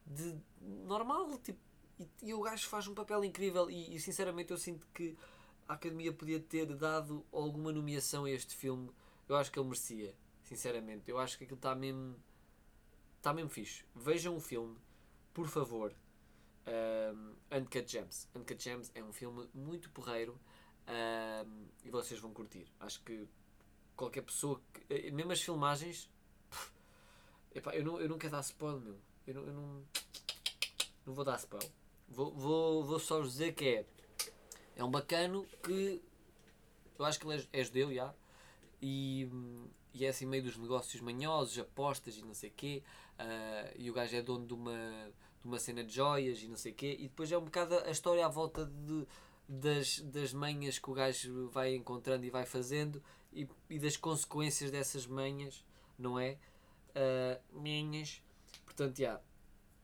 de 0.06 0.36
normal, 0.60 1.38
tipo, 1.40 1.60
e, 2.00 2.30
e 2.30 2.34
o 2.34 2.42
gajo 2.42 2.68
faz 2.68 2.88
um 2.88 2.96
papel 2.96 3.24
incrível 3.24 3.70
e, 3.70 3.96
e, 3.96 4.00
sinceramente 4.00 4.52
eu 4.52 4.58
sinto 4.58 4.88
que 4.94 5.16
a 5.68 5.74
Academia 5.74 6.12
podia 6.12 6.40
ter 6.40 6.66
dado 6.76 7.24
alguma 7.32 7.72
nomeação 7.72 8.26
a 8.26 8.32
este 8.32 8.56
filme. 8.56 8.90
Eu 9.30 9.36
acho 9.36 9.52
que 9.52 9.60
ele 9.60 9.68
merecia, 9.68 10.16
sinceramente. 10.44 11.10
Eu 11.10 11.20
acho 11.20 11.38
que 11.38 11.44
aquilo 11.44 11.58
está 11.58 11.76
mesmo 11.76 12.16
está 13.18 13.32
mesmo 13.34 13.50
fixe. 13.50 13.86
Vejam 13.96 14.36
o 14.36 14.40
filme, 14.40 14.76
por 15.34 15.48
favor. 15.48 15.94
Um, 16.68 17.36
Uncut 17.56 17.92
Gems. 17.92 18.28
Uncut 18.36 18.62
Gems 18.62 18.92
é 18.96 19.04
um 19.04 19.14
filme 19.14 19.48
muito 19.54 19.92
porreiro 19.92 20.40
um, 20.88 21.68
e 21.84 21.90
vocês 21.90 22.20
vão 22.20 22.34
curtir. 22.34 22.66
Acho 22.80 23.02
que 23.02 23.28
qualquer 23.96 24.22
pessoa, 24.22 24.62
que, 24.74 24.94
eh, 24.94 25.12
mesmo 25.12 25.32
as 25.32 25.42
filmagens, 25.42 26.10
pff, 26.50 26.72
epá, 27.56 27.76
eu, 27.76 27.84
não, 27.84 28.00
eu 28.00 28.10
não 28.10 28.18
quero 28.18 28.34
dar 28.34 28.42
spoiler, 28.42 28.82
meu. 28.82 28.98
Eu 29.28 29.34
não, 29.36 29.44
eu 29.44 29.54
não, 29.54 29.86
não 31.06 31.14
vou 31.14 31.24
dar 31.24 31.38
spoiler. 31.38 31.72
Vou, 32.10 32.34
vou, 32.34 32.84
vou 32.84 33.00
só 33.00 33.22
dizer 33.22 33.54
que 33.54 33.66
é, 33.66 33.86
é 34.76 34.84
um 34.84 34.92
bacano 34.92 35.46
que 35.64 36.02
eu 37.02 37.06
acho 37.06 37.20
que 37.20 37.26
ele 37.28 37.48
é, 37.52 37.60
é 37.60 37.64
judeu, 37.64 37.94
já, 37.94 38.14
e, 38.82 39.28
e 39.94 40.06
é 40.06 40.10
assim 40.10 40.26
meio 40.26 40.44
dos 40.44 40.56
negócios 40.58 41.02
manhosos, 41.02 41.58
apostas 41.58 42.16
e 42.16 42.22
não 42.22 42.34
sei 42.34 42.52
quê, 42.52 42.84
uh, 43.20 43.76
e 43.76 43.90
o 43.90 43.94
gajo 43.94 44.16
é 44.16 44.22
dono 44.22 44.46
de 44.46 44.54
uma, 44.54 44.78
de 45.42 45.48
uma 45.48 45.58
cena 45.58 45.84
de 45.84 45.94
joias 45.94 46.42
e 46.44 46.48
não 46.48 46.56
sei 46.56 46.72
o 46.72 46.76
quê, 46.76 46.96
e 47.00 47.04
depois 47.04 47.32
é 47.32 47.38
um 47.38 47.46
bocado 47.46 47.76
a 47.80 47.90
história 47.90 48.24
à 48.24 48.30
volta 48.30 48.66
de 48.66 49.08
das, 49.52 50.00
das 50.00 50.32
manhas 50.32 50.80
que 50.80 50.90
o 50.90 50.94
gajo 50.94 51.50
vai 51.50 51.76
encontrando 51.76 52.26
e 52.26 52.30
vai 52.30 52.46
fazendo 52.46 53.04
e, 53.34 53.46
e 53.70 53.78
das 53.78 53.98
consequências 53.98 54.72
dessas 54.72 55.06
manhas, 55.06 55.66
não 56.00 56.18
é? 56.18 56.38
Uh, 56.96 57.62
manhas. 57.62 58.22
Portanto, 58.66 58.98
já. 58.98 59.04
Yeah, 59.04 59.24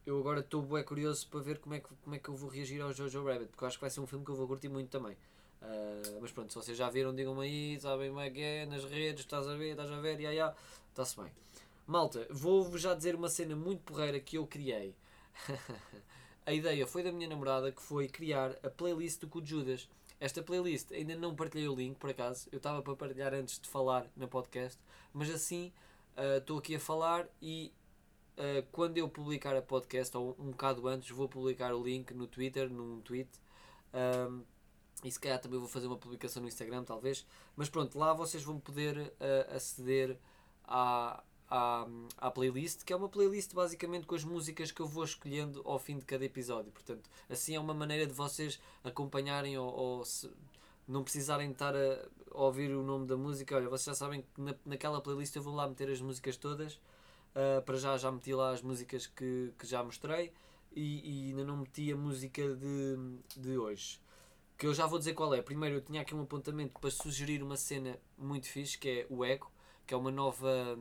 eu 0.05 0.17
agora 0.17 0.39
estou 0.39 0.61
bem 0.61 0.83
curioso 0.85 1.27
para 1.27 1.41
ver 1.41 1.59
como 1.59 1.75
é, 1.75 1.81
que, 1.81 1.89
como 2.01 2.15
é 2.15 2.17
que 2.17 2.29
eu 2.29 2.33
vou 2.33 2.49
reagir 2.49 2.81
ao 2.81 2.93
Jojo 2.93 3.25
Rabbit, 3.25 3.47
porque 3.47 3.61
eu 3.61 3.67
acho 3.67 3.77
que 3.77 3.81
vai 3.81 3.89
ser 3.89 3.99
um 3.99 4.07
filme 4.07 4.23
que 4.23 4.31
eu 4.31 4.35
vou 4.35 4.47
curtir 4.47 4.69
muito 4.69 4.89
também. 4.89 5.17
Uh, 5.61 6.19
mas 6.21 6.31
pronto, 6.31 6.53
se 6.53 6.55
vocês 6.57 6.77
já 6.77 6.89
viram, 6.89 7.13
digam-me 7.13 7.41
aí, 7.41 7.79
sabem 7.81 8.07
como 8.07 8.21
é 8.21 8.29
que 8.29 8.39
é, 8.39 8.65
nas 8.65 8.85
redes, 8.85 9.25
estás 9.25 9.45
a 9.49 9.55
ver, 9.55 9.71
estás 9.71 9.91
a 9.91 9.99
ver, 9.99 10.17
ia, 10.21 10.33
ia, 10.33 10.55
está-se 10.89 11.19
bem. 11.19 11.29
Malta, 11.85 12.25
vou-vos 12.29 12.81
já 12.81 12.93
dizer 12.93 13.15
uma 13.15 13.27
cena 13.27 13.53
muito 13.53 13.81
porreira 13.81 14.17
que 14.17 14.37
eu 14.37 14.47
criei. 14.47 14.95
A 16.47 16.53
ideia 16.53 16.87
foi 16.87 17.03
da 17.03 17.11
minha 17.11 17.27
namorada 17.27 17.73
que 17.73 17.81
foi 17.81 18.07
criar 18.07 18.55
a 18.63 18.69
playlist 18.69 19.19
do 19.19 19.27
Cu 19.27 19.45
Judas. 19.45 19.89
Esta 20.17 20.41
playlist 20.41 20.93
ainda 20.93 21.13
não 21.13 21.35
partilhei 21.35 21.67
o 21.67 21.75
link, 21.75 21.97
por 21.97 22.09
acaso. 22.09 22.47
Eu 22.53 22.55
estava 22.55 22.81
para 22.81 22.95
partilhar 22.95 23.33
antes 23.33 23.59
de 23.59 23.67
falar 23.67 24.09
na 24.15 24.29
podcast, 24.29 24.79
mas 25.11 25.29
assim 25.29 25.73
uh, 26.15 26.37
estou 26.37 26.55
uh, 26.55 26.59
aqui 26.59 26.75
a 26.75 26.79
falar 26.79 27.27
e 27.41 27.73
uh, 28.37 28.65
quando 28.71 28.97
eu 28.97 29.09
publicar 29.09 29.57
a 29.57 29.61
podcast, 29.61 30.15
ou 30.15 30.37
um 30.39 30.51
bocado 30.51 30.87
antes, 30.87 31.09
vou 31.09 31.27
publicar 31.27 31.73
o 31.75 31.83
link 31.83 32.13
no 32.13 32.25
Twitter, 32.27 32.69
num 32.69 33.01
tweet. 33.01 33.29
Um, 33.93 34.41
e 35.03 35.11
se 35.11 35.19
calhar 35.19 35.41
também 35.41 35.59
vou 35.59 35.67
fazer 35.67 35.87
uma 35.87 35.97
publicação 35.97 36.41
no 36.41 36.47
Instagram, 36.47 36.85
talvez. 36.85 37.27
Mas 37.57 37.67
pronto, 37.67 37.99
lá 37.99 38.13
vocês 38.13 38.41
vão 38.41 38.57
poder 38.57 38.97
uh, 38.97 39.53
aceder 39.53 40.17
à, 40.63 41.21
à, 41.49 41.87
à 42.17 42.31
playlist, 42.31 42.83
que 42.83 42.93
é 42.93 42.95
uma 42.95 43.09
playlist 43.09 43.53
basicamente 43.53 44.05
com 44.05 44.15
as 44.15 44.23
músicas 44.23 44.71
que 44.71 44.81
eu 44.81 44.87
vou 44.87 45.03
escolhendo 45.03 45.61
ao 45.65 45.79
fim 45.79 45.97
de 45.97 46.05
cada 46.05 46.25
episódio. 46.25 46.71
Portanto, 46.71 47.09
assim 47.29 47.55
é 47.55 47.59
uma 47.59 47.73
maneira 47.73 48.05
de 48.05 48.13
vocês 48.13 48.59
acompanharem 48.83 49.57
ou, 49.57 49.67
ou 49.73 50.05
se, 50.05 50.29
não 50.87 51.03
precisarem 51.03 51.51
estar 51.51 51.75
a, 51.75 52.07
ouvir 52.31 52.71
o 52.71 52.83
nome 52.83 53.07
da 53.07 53.17
música. 53.17 53.55
Olha, 53.55 53.69
vocês 53.69 53.85
já 53.85 53.95
sabem 53.95 54.21
que 54.21 54.41
na, 54.41 54.55
naquela 54.65 55.01
playlist 55.01 55.35
eu 55.35 55.41
vou 55.41 55.55
lá 55.55 55.67
meter 55.67 55.89
as 55.89 56.01
músicas 56.01 56.37
todas. 56.37 56.75
Uh, 57.35 57.61
para 57.63 57.77
já 57.77 57.97
já 57.97 58.11
meti 58.11 58.33
lá 58.33 58.51
as 58.51 58.61
músicas 58.63 59.05
que, 59.05 59.53
que 59.59 59.67
já 59.67 59.83
mostrei 59.83 60.33
e, 60.75 61.27
e 61.27 61.29
ainda 61.29 61.43
não 61.43 61.57
meti 61.57 61.91
a 61.91 61.95
música 61.95 62.41
de, 62.55 62.97
de 63.35 63.57
hoje 63.57 64.01
que 64.57 64.65
eu 64.65 64.73
já 64.73 64.87
vou 64.87 64.97
dizer 64.97 65.13
qual 65.13 65.33
é. 65.33 65.41
Primeiro, 65.41 65.75
eu 65.75 65.81
tinha 65.81 66.01
aqui 66.01 66.15
um 66.15 66.23
apontamento 66.23 66.79
para 66.79 66.89
sugerir 66.89 67.43
uma 67.43 67.55
cena 67.55 67.97
muito 68.17 68.47
fixe, 68.47 68.77
que 68.77 68.89
é 68.89 69.07
o 69.09 69.23
Echo, 69.23 69.47
que 69.85 69.93
é 69.93 69.97
uma 69.97 70.09
nova 70.09 70.77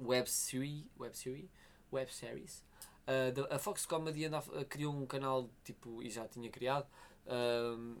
web 0.00 0.28
series, 0.30 0.84
web 0.98 1.16
series, 1.16 1.50
web 1.92 2.12
series. 2.12 2.64
Uh, 3.06 3.54
a 3.54 3.58
Fox 3.58 3.84
Comedy 3.84 4.24
anda, 4.24 4.38
uh, 4.40 4.64
criou 4.64 4.94
um 4.94 5.06
canal, 5.06 5.50
tipo, 5.62 6.02
e 6.02 6.08
já 6.08 6.26
tinha 6.26 6.48
criado, 6.48 6.86
uh, 7.26 7.96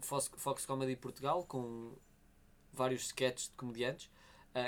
Fox, 0.00 0.30
Fox 0.36 0.66
Comedy 0.66 0.96
Portugal, 0.96 1.44
com 1.44 1.94
vários 2.72 3.06
sketches 3.06 3.48
de 3.48 3.54
comediantes, 3.54 4.10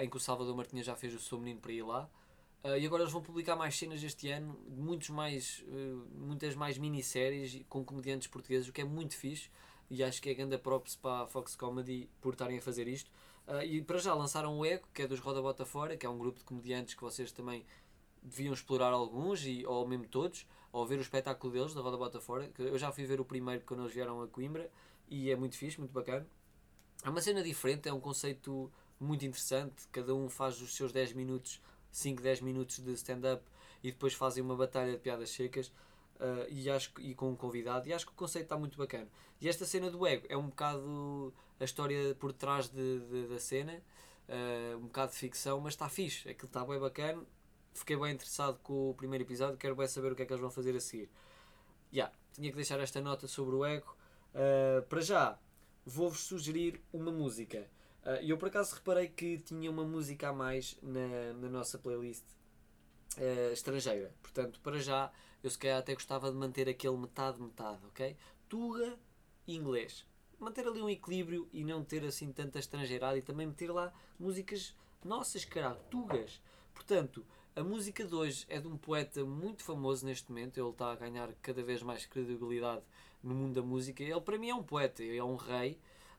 em 0.02 0.08
que 0.08 0.16
o 0.16 0.20
Salvador 0.20 0.54
Martinha 0.54 0.82
já 0.82 0.94
fez 0.94 1.14
o 1.14 1.18
seu 1.18 1.38
menino 1.38 1.60
para 1.60 1.72
ir 1.72 1.82
lá. 1.82 2.10
Uh, 2.62 2.76
e 2.76 2.84
agora 2.84 3.02
eles 3.02 3.12
vão 3.12 3.22
publicar 3.22 3.56
mais 3.56 3.76
cenas 3.76 4.02
este 4.02 4.30
ano, 4.30 4.58
muitos 4.68 5.08
mais, 5.10 5.64
muitas 6.14 6.54
mais 6.54 6.76
minisséries 6.76 7.62
com 7.68 7.84
comediantes 7.84 8.28
portugueses, 8.28 8.68
o 8.68 8.72
que 8.72 8.80
é 8.80 8.84
muito 8.84 9.16
fixe. 9.16 9.50
E 9.90 10.02
acho 10.02 10.20
que 10.20 10.28
é 10.28 10.34
grande 10.34 10.58
props 10.58 10.96
para 10.96 11.22
a 11.22 11.26
Fox 11.26 11.56
Comedy 11.56 12.10
por 12.20 12.34
estarem 12.34 12.58
a 12.58 12.60
fazer 12.60 12.86
isto. 12.86 13.10
Uh, 13.48 13.62
e 13.62 13.80
para 13.80 13.96
já 13.96 14.14
lançaram 14.14 14.58
o 14.58 14.64
Ego, 14.64 14.86
que 14.92 15.02
é 15.02 15.06
dos 15.06 15.20
Roda 15.20 15.40
Bota 15.40 15.64
Fora, 15.64 15.96
que 15.96 16.04
é 16.04 16.08
um 16.08 16.18
grupo 16.18 16.38
de 16.38 16.44
comediantes 16.44 16.94
que 16.94 17.00
vocês 17.00 17.32
também 17.32 17.64
deviam 18.22 18.52
explorar 18.52 18.92
alguns, 18.92 19.42
e, 19.46 19.64
ou 19.64 19.88
mesmo 19.88 20.06
todos, 20.06 20.46
ou 20.70 20.86
ver 20.86 20.98
o 20.98 21.00
espetáculo 21.00 21.52
deles, 21.52 21.72
da 21.72 21.80
Roda 21.80 21.96
Bota 21.96 22.20
Fora. 22.20 22.48
Que 22.48 22.60
eu 22.60 22.78
já 22.78 22.92
fui 22.92 23.06
ver 23.06 23.20
o 23.20 23.24
primeiro 23.24 23.64
quando 23.64 23.80
eles 23.80 23.94
vieram 23.94 24.20
a 24.20 24.28
Coimbra 24.28 24.70
e 25.08 25.30
é 25.30 25.36
muito 25.36 25.56
fixe, 25.56 25.78
muito 25.78 25.92
bacana. 25.92 26.26
É 27.02 27.08
uma 27.08 27.22
cena 27.22 27.42
diferente, 27.42 27.88
é 27.88 27.92
um 27.92 28.00
conceito 28.00 28.70
muito 29.00 29.24
interessante. 29.24 29.88
Cada 29.90 30.14
um 30.14 30.28
faz 30.28 30.60
os 30.60 30.76
seus 30.76 30.92
10 30.92 31.14
minutos 31.14 31.60
5, 31.90 32.22
10 32.22 32.40
minutos 32.42 32.78
de 32.80 32.92
stand-up 32.92 33.42
e 33.82 33.90
depois 33.90 34.14
fazem 34.14 34.42
uma 34.42 34.56
batalha 34.56 34.92
de 34.92 34.98
piadas 34.98 35.30
secas 35.30 35.68
uh, 36.16 36.46
e, 36.48 36.68
acho, 36.68 36.92
e 36.98 37.14
com 37.14 37.30
um 37.30 37.36
convidado. 37.36 37.88
E 37.88 37.92
acho 37.92 38.06
que 38.06 38.12
o 38.12 38.14
conceito 38.14 38.44
está 38.44 38.58
muito 38.58 38.76
bacana. 38.76 39.08
E 39.40 39.48
esta 39.48 39.64
cena 39.64 39.90
do 39.90 40.06
ego 40.06 40.26
é 40.28 40.36
um 40.36 40.48
bocado 40.48 41.32
a 41.60 41.64
história 41.64 42.14
por 42.14 42.32
trás 42.32 42.68
de, 42.68 43.00
de 43.00 43.26
da 43.28 43.38
cena, 43.38 43.82
uh, 44.28 44.76
um 44.76 44.86
bocado 44.86 45.12
de 45.12 45.18
ficção, 45.18 45.60
mas 45.60 45.74
está 45.74 45.88
fixe. 45.88 46.28
Aquilo 46.28 46.46
está 46.46 46.64
bem 46.64 46.78
bacana. 46.78 47.22
Fiquei 47.74 47.96
bem 47.96 48.14
interessado 48.14 48.58
com 48.62 48.90
o 48.90 48.94
primeiro 48.94 49.24
episódio, 49.24 49.56
quero 49.56 49.76
bem 49.76 49.86
saber 49.86 50.12
o 50.12 50.16
que 50.16 50.22
é 50.22 50.26
que 50.26 50.32
eles 50.32 50.40
vão 50.40 50.50
fazer 50.50 50.74
a 50.74 50.80
seguir. 50.80 51.08
Yeah, 51.92 52.12
tinha 52.32 52.50
que 52.50 52.56
deixar 52.56 52.80
esta 52.80 53.00
nota 53.00 53.26
sobre 53.26 53.54
o 53.54 53.64
ego. 53.64 53.96
Uh, 54.34 54.82
para 54.88 55.00
já, 55.00 55.38
vou-vos 55.84 56.20
sugerir 56.20 56.82
uma 56.92 57.10
música. 57.12 57.68
Uh, 58.04 58.22
eu 58.22 58.36
por 58.36 58.48
acaso 58.48 58.74
reparei 58.74 59.08
que 59.08 59.38
tinha 59.38 59.70
uma 59.70 59.84
música 59.84 60.28
a 60.28 60.32
mais 60.32 60.76
na, 60.82 61.32
na 61.34 61.48
nossa 61.48 61.78
playlist 61.78 62.24
uh, 63.16 63.52
estrangeira. 63.52 64.12
Portanto, 64.22 64.60
para 64.60 64.78
já, 64.78 65.12
eu 65.42 65.50
se 65.50 65.58
calhar 65.58 65.78
até 65.78 65.94
gostava 65.94 66.30
de 66.30 66.36
manter 66.36 66.68
aquele 66.68 66.96
metade-metade, 66.96 67.84
ok? 67.86 68.16
Tuga 68.48 68.98
inglês. 69.46 70.06
Manter 70.38 70.66
ali 70.66 70.80
um 70.80 70.88
equilíbrio 70.88 71.48
e 71.52 71.64
não 71.64 71.84
ter 71.84 72.04
assim 72.04 72.32
tanta 72.32 72.58
estrangeirada 72.58 73.18
e 73.18 73.22
também 73.22 73.46
meter 73.46 73.70
lá 73.70 73.92
músicas 74.18 74.74
nossas, 75.04 75.44
caralho, 75.44 75.80
tugas. 75.90 76.40
Portanto, 76.74 77.24
a 77.56 77.62
música 77.62 78.04
de 78.04 78.14
hoje 78.14 78.46
é 78.48 78.60
de 78.60 78.68
um 78.68 78.76
poeta 78.76 79.24
muito 79.24 79.64
famoso 79.64 80.06
neste 80.06 80.30
momento. 80.30 80.58
Ele 80.58 80.70
está 80.70 80.92
a 80.92 80.96
ganhar 80.96 81.32
cada 81.42 81.62
vez 81.62 81.82
mais 81.82 82.06
credibilidade 82.06 82.82
no 83.22 83.34
mundo 83.34 83.54
da 83.54 83.62
música. 83.62 84.02
Ele, 84.02 84.20
para 84.20 84.38
mim, 84.38 84.50
é 84.50 84.54
um 84.54 84.62
poeta, 84.62 85.02
é 85.02 85.22
um 85.22 85.36
rei 85.36 85.78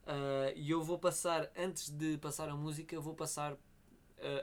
Uh, 0.09 0.51
e 0.55 0.71
eu 0.71 0.81
vou 0.81 0.97
passar, 0.97 1.51
antes 1.55 1.91
de 1.91 2.17
passar 2.17 2.49
a 2.49 2.55
música, 2.55 2.99
vou 2.99 3.13
passar 3.13 3.53
uh, 3.53 3.57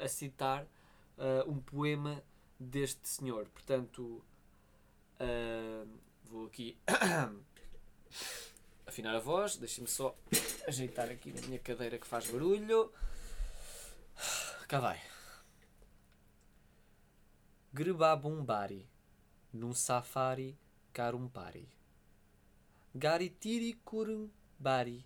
a 0.01 0.07
citar 0.07 0.63
uh, 0.63 1.51
um 1.51 1.59
poema 1.59 2.23
deste 2.59 3.09
senhor. 3.09 3.49
Portanto, 3.49 4.23
vou 6.25 6.47
aqui 6.47 6.79
afinar 8.97 9.15
a 9.15 9.21
voz. 9.21 9.57
Deixem-me 9.57 9.89
só 9.89 10.17
ajeitar 10.67 11.11
aqui 11.11 11.31
na 11.31 11.43
minha 11.43 11.59
cadeira 11.59 11.99
que 11.99 12.07
faz 12.07 12.31
barulho. 12.31 12.91
Cá 14.67 14.81
vai. 14.81 15.01
Grebabumbari, 17.75 18.89
num 19.53 19.75
safari 19.75 20.59
carumpari. 20.95 21.69
Garitiri 22.95 23.79
bari 24.59 25.05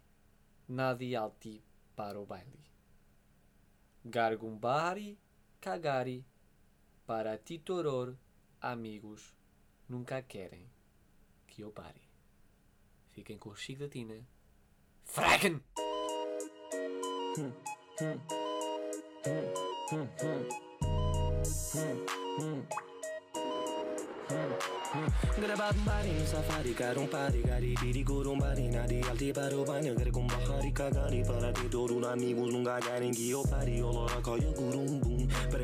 nadi 0.69 1.17
alti 1.17 1.61
para 1.97 2.21
o 2.21 2.25
baile. 2.25 2.61
Gargumbari, 4.05 5.19
cagari, 5.61 6.25
para 7.05 7.37
titoror, 7.37 8.15
amigos, 8.61 9.35
nunca 9.89 10.23
querem 10.23 10.71
que 11.49 11.63
eu 11.63 11.73
pare. 11.73 12.00
Fiquem 13.13 13.39
com 13.39 13.51
o 13.51 13.57
Chico 13.57 13.81
da 13.81 13.89
Tina. 13.89 14.15
Fragen! 15.05 15.61
Bari 25.85 26.13
no 26.13 26.27
safari, 26.27 26.75
caro 26.75 27.03
um 27.03 27.07
pari 27.07 27.43
Gari 27.43 27.75
diri 27.75 28.03
gurum 28.03 28.39
bari, 28.39 28.69
nadi 28.69 29.01
alti 29.09 29.33
para 29.33 29.57
o 29.57 29.65
banho 29.65 29.95
Gare 29.95 30.11
com 30.11 30.27
bahari, 30.27 30.73
cagari 30.73 31.23
Para 31.25 31.53
ti 31.53 31.69
todos 31.69 32.05
amigos, 32.05 32.51
querem 32.83 33.13
que 33.13 33.31
eu 33.31 33.43
pare 33.43 33.83
Olora 33.83 34.21
coia 34.21 34.51
gurum 34.53 34.99
bum 34.99 35.10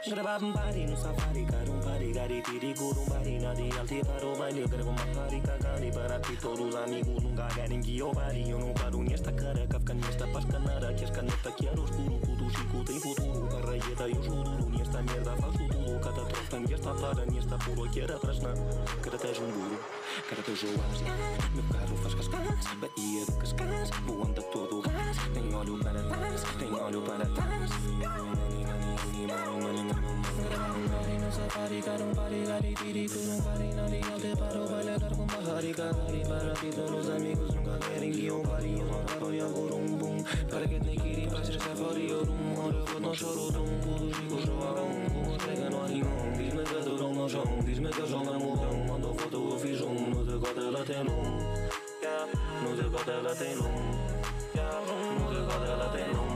mesmo 0.00 0.46
um 0.46 0.48
eu 0.48 0.52
party 0.52 0.86
no 0.86 0.96
safari, 0.96 1.44
cara 1.44 1.70
um 1.70 1.80
party, 1.80 2.12
gari 2.12 2.42
tiri 2.42 2.74
um 2.80 3.04
party, 3.06 3.38
nadi 3.38 3.70
alti 3.78 4.00
para 4.04 4.26
o 4.26 4.36
baile, 4.36 4.66
gravo 4.66 4.90
uma 4.90 5.06
party, 5.14 5.40
cagani 5.40 5.92
para 5.92 6.20
ti 6.20 6.36
todos 6.36 6.66
os 6.66 6.74
amigos, 6.74 7.22
nunca 7.22 7.46
querem 7.48 7.80
que 7.80 7.98
eu 7.98 8.10
pare, 8.10 8.48
eu 8.48 8.58
não 8.58 8.72
paro 8.74 9.02
nesta 9.02 9.32
cara, 9.32 9.66
kafka 9.66 9.94
nesta 9.94 10.26
pascanara, 10.28 10.94
que 10.94 11.04
as 11.04 11.10
caneta 11.10 11.52
que 11.52 11.68
era 11.68 11.80
escuro, 11.80 12.18
puto 12.20 12.50
chico 12.50 12.84
tem 12.84 13.00
futuro, 13.00 13.48
carraieta 13.48 14.08
e 14.08 14.12
o 14.12 14.22
juro, 14.22 14.70
nesta 14.70 15.02
merda 15.02 15.36
faço 15.36 15.58
tudo, 15.58 16.00
cada 16.00 16.24
trofa 16.24 16.60
nesta 16.60 16.94
para, 16.94 17.26
nesta 17.26 17.58
puro 17.58 17.90
que 17.90 18.00
era 18.00 18.18
prasna, 18.18 18.54
cada 19.02 19.18
te 19.18 19.34
jumbo, 19.34 19.78
cada 20.28 20.42
te 20.42 20.54
joas, 20.56 21.00
meu 21.54 21.64
carro 21.70 21.96
faz 21.98 22.14
cascas, 22.14 22.72
Bahia 22.80 23.24
de 23.26 23.32
cascas, 23.32 23.90
voando 24.06 24.40
a 24.40 24.44
todo 24.44 24.82
gás, 24.82 25.16
tem 25.34 25.54
óleo 25.54 25.78
para 25.78 26.02
trás, 26.02 26.42
tem 26.58 26.74
óleo 26.74 27.02
para 27.02 27.26
trás. 27.26 28.41
money, 29.26 29.60
money, 29.60 29.82
money, 29.82 30.12
money, 30.58 30.88
money. 30.88 31.18
No 31.18 31.30
safari, 31.30 31.80
karong 31.82 32.14
pari, 32.14 32.40
gari, 32.44 32.74
tiri, 32.74 33.04
kurong 33.08 33.42
pari, 33.44 33.68
naligate, 33.76 34.30
paro, 34.36 34.62
bailar 34.68 35.02
con 35.16 35.26
pajari, 35.26 35.72
cagari, 35.72 36.22
para 36.28 36.54
ti, 36.54 36.70
todos 36.70 36.90
los 36.90 37.08
amigos, 37.10 37.54
nunca 37.54 37.78
quieren 37.78 38.12
que 38.12 38.22
yo 38.22 38.42
pari, 38.42 38.78
yo 38.78 38.84
no 38.84 38.98
paro, 39.06 39.32
yo 39.32 39.46
hago 39.46 39.68
rum, 39.68 39.98
bum, 39.98 40.24
para 40.50 40.66
que 40.66 40.80
te 40.80 40.96
quiri, 40.96 41.26
para 41.26 41.44
ser 41.44 41.60
safari, 41.60 42.08
yo 42.08 42.24
rum, 42.24 42.56
ahora 42.56 42.78
vos 42.80 43.00
no 43.00 43.12
lloro, 43.12 43.50
rum, 43.50 43.70
pudo, 43.80 44.10
chico, 44.12 44.38
yo 44.44 44.68
agón, 44.68 45.08
como 45.12 45.32
entrega 45.32 45.70
no 45.70 45.84
hay 45.84 46.00
gón, 46.00 46.32
dime 46.38 46.62
que 46.64 46.78
tú 46.84 47.12
no 47.14 47.28
son, 47.28 47.64
dime 47.64 47.90
que 47.90 48.06
son 48.08 48.28
el 48.28 48.38
mudón, 48.38 48.86
mando 48.88 49.14
foto, 49.14 49.50
yo 49.50 49.58
fiz 49.58 49.80
un, 49.80 50.10
no 50.10 50.20
te 50.22 50.38
cote 50.38 50.70
la 50.70 50.84
telón, 50.84 51.38
no 52.62 52.70
te 52.76 52.84
cote 52.90 53.22
la 53.22 53.34
telón, 53.34 53.72
no 55.18 55.28
te 55.28 55.40
cote 55.46 55.76
la 55.76 55.92
telón, 55.92 56.31